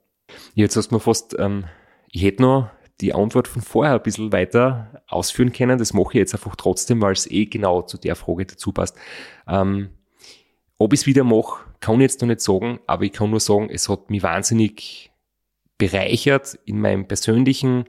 [0.54, 1.66] Jetzt hast du mir fast, ähm,
[2.10, 2.70] ich hätte noch
[3.02, 5.80] die Antwort von vorher ein bisschen weiter ausführen können.
[5.80, 8.96] Das mache ich jetzt einfach trotzdem, weil es eh genau zu der Frage dazu passt.
[9.48, 9.90] Ähm,
[10.78, 13.40] ob ich es wieder mache, kann ich jetzt noch nicht sagen, aber ich kann nur
[13.40, 15.12] sagen, es hat mich wahnsinnig
[15.78, 17.86] bereichert in meinem persönlichen,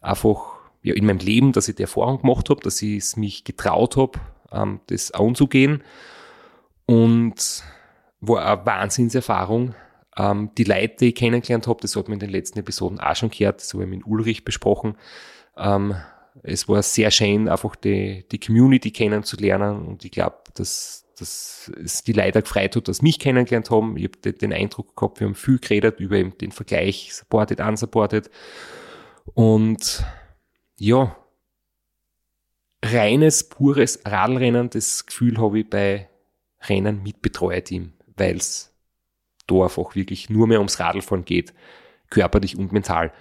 [0.00, 3.44] einfach ja, in meinem Leben, dass ich die Erfahrung gemacht habe, dass ich es mich
[3.44, 4.18] getraut habe,
[4.52, 5.82] ähm, das anzugehen.
[6.86, 7.62] Und
[8.20, 9.74] war eine Wahnsinnserfahrung.
[10.16, 13.14] Ähm, die Leute, die ich kennengelernt habe, das hat man in den letzten Episoden auch
[13.14, 14.96] schon gehört, das habe ich mit Ulrich besprochen.
[15.56, 15.94] Ähm,
[16.42, 22.02] es war sehr schön, einfach die, die Community kennenzulernen und ich glaube, dass, dass es
[22.02, 23.96] die Leute gefreut hat, dass mich kennengelernt haben.
[23.96, 28.30] Ich habe den Eindruck gehabt, wir haben viel geredet über eben den Vergleich supported, unsupported
[29.34, 30.04] und
[30.78, 31.16] ja,
[32.84, 36.08] reines, pures Radlrennen, das Gefühl habe ich bei
[36.62, 38.74] Rennen mit Betreuerteam, weil es
[39.46, 41.54] da einfach wirklich nur mehr ums Radlfahren geht,
[42.10, 43.12] körperlich und mental.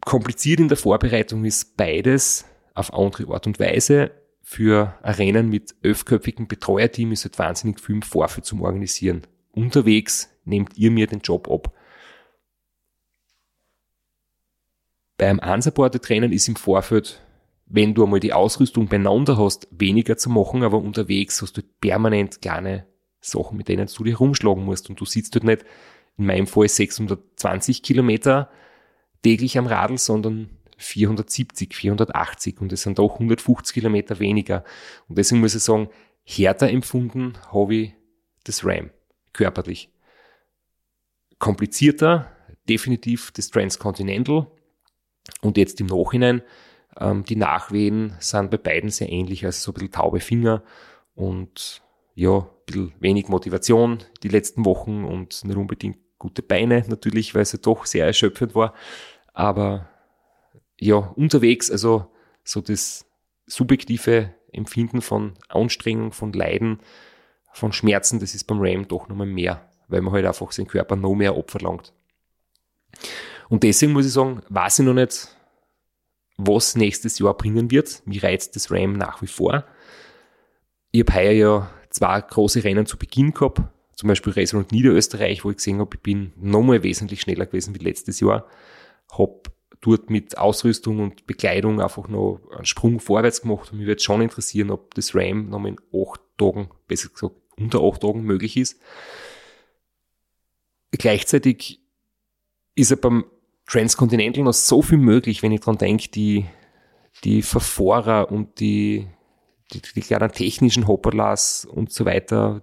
[0.00, 4.10] Kompliziert in der Vorbereitung ist beides auf andere Art und Weise.
[4.42, 9.26] Für ein Rennen mit elfköpfigen Betreuerteam ist halt wahnsinnig viel im Vorfeld zum Organisieren.
[9.52, 11.74] Unterwegs nehmt ihr mir den Job ab.
[15.18, 17.20] Beim unsupported Rennen ist im Vorfeld,
[17.68, 22.40] wenn du einmal die Ausrüstung beieinander hast, weniger zu machen, aber unterwegs hast du permanent
[22.40, 22.86] kleine
[23.20, 24.88] Sachen, mit denen du dich rumschlagen musst.
[24.88, 25.64] Und du sitzt dort nicht,
[26.16, 28.50] in meinem Fall 620 Kilometer
[29.22, 34.64] täglich am Radl, sondern 470, 480 und es sind doch 150 Kilometer weniger.
[35.08, 35.88] Und deswegen muss ich sagen,
[36.24, 37.94] härter empfunden habe ich
[38.44, 38.90] das RAM,
[39.32, 39.90] körperlich.
[41.38, 42.32] Komplizierter,
[42.68, 44.46] definitiv das Transcontinental.
[45.42, 46.42] Und jetzt im Nachhinein,
[47.00, 50.62] ähm, die Nachwehen sind bei beiden sehr ähnlich, also so ein bisschen taube Finger
[51.14, 51.82] und
[52.14, 57.42] ja, ein bisschen wenig Motivation die letzten Wochen und nicht unbedingt gute Beine natürlich, weil
[57.42, 58.74] es ja doch sehr erschöpfend war.
[59.32, 59.88] Aber
[60.80, 62.10] ja, unterwegs, also
[62.42, 63.06] so das
[63.46, 66.80] subjektive Empfinden von Anstrengung, von Leiden,
[67.52, 70.96] von Schmerzen, das ist beim Ram doch nochmal mehr, weil man halt einfach seinen Körper
[70.96, 71.92] noch mehr abverlangt.
[73.48, 75.28] Und deswegen muss ich sagen, weiß ich noch nicht,
[76.38, 78.02] was nächstes Jahr bringen wird.
[78.06, 79.64] Mir reizt das Ram nach wie vor.
[80.92, 83.60] Ich habe heuer ja zwei große Rennen zu Beginn gehabt,
[83.94, 87.74] zum Beispiel Race Round Niederösterreich, wo ich gesehen habe, ich bin nochmal wesentlich schneller gewesen
[87.74, 88.46] wie letztes Jahr.
[89.10, 94.02] Hab dort mit Ausrüstung und Bekleidung einfach noch einen Sprung vorwärts gemacht und mich würde
[94.02, 98.56] schon interessieren, ob das RAM noch in acht Tagen, besser gesagt unter acht Tagen möglich
[98.56, 98.80] ist.
[100.92, 101.80] Gleichzeitig
[102.76, 103.24] ist ja beim
[103.68, 106.46] Transcontinental noch so viel möglich, wenn ich dran denke, die,
[107.24, 109.06] die Verfahrer und die
[109.72, 112.62] die, die kleinen technischen Hopperlas und so weiter,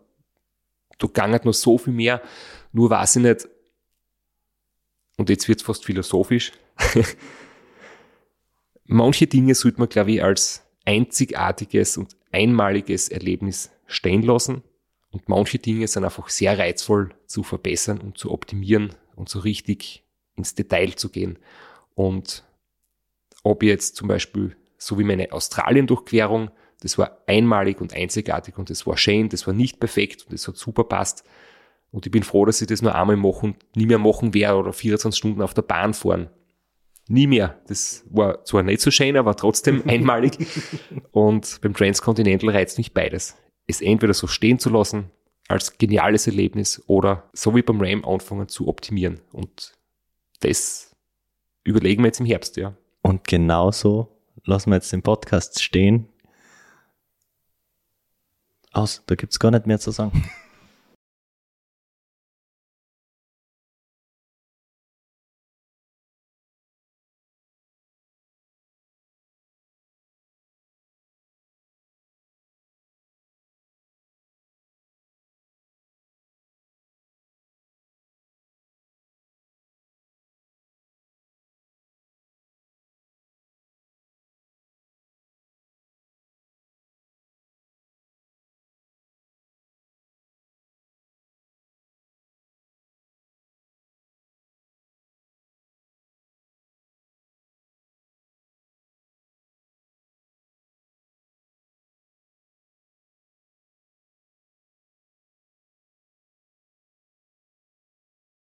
[0.97, 2.21] da gangert noch so viel mehr.
[2.71, 3.47] Nur weiß ich nicht,
[5.17, 6.51] und jetzt wird's fast philosophisch,
[8.85, 14.61] manche Dinge sollte man, glaube ich, als einzigartiges und einmaliges Erlebnis stehen lassen.
[15.11, 20.03] Und manche Dinge sind einfach sehr reizvoll zu verbessern und zu optimieren und so richtig
[20.35, 21.37] ins Detail zu gehen.
[21.93, 22.43] Und
[23.43, 28.85] ob jetzt zum Beispiel, so wie meine Australien-Durchquerung, das war einmalig und einzigartig und das
[28.85, 31.23] war schön, das war nicht perfekt und das hat super passt.
[31.91, 34.57] Und ich bin froh, dass ich das nur einmal machen und nie mehr machen werde
[34.57, 36.29] oder 24 Stunden auf der Bahn fahren.
[37.07, 37.61] Nie mehr.
[37.67, 40.37] Das war zwar nicht so schön, aber trotzdem einmalig.
[41.11, 43.37] Und beim Transcontinental reizt mich beides.
[43.67, 45.11] Es entweder so stehen zu lassen,
[45.47, 49.21] als geniales Erlebnis, oder so wie beim Ram anfangen zu optimieren.
[49.31, 49.73] Und
[50.39, 50.95] das
[51.63, 52.75] überlegen wir jetzt im Herbst, ja.
[53.01, 56.07] Und genauso lassen wir jetzt den Podcast stehen.
[58.71, 60.29] Aus, da gibt's gar nicht mehr zu sagen.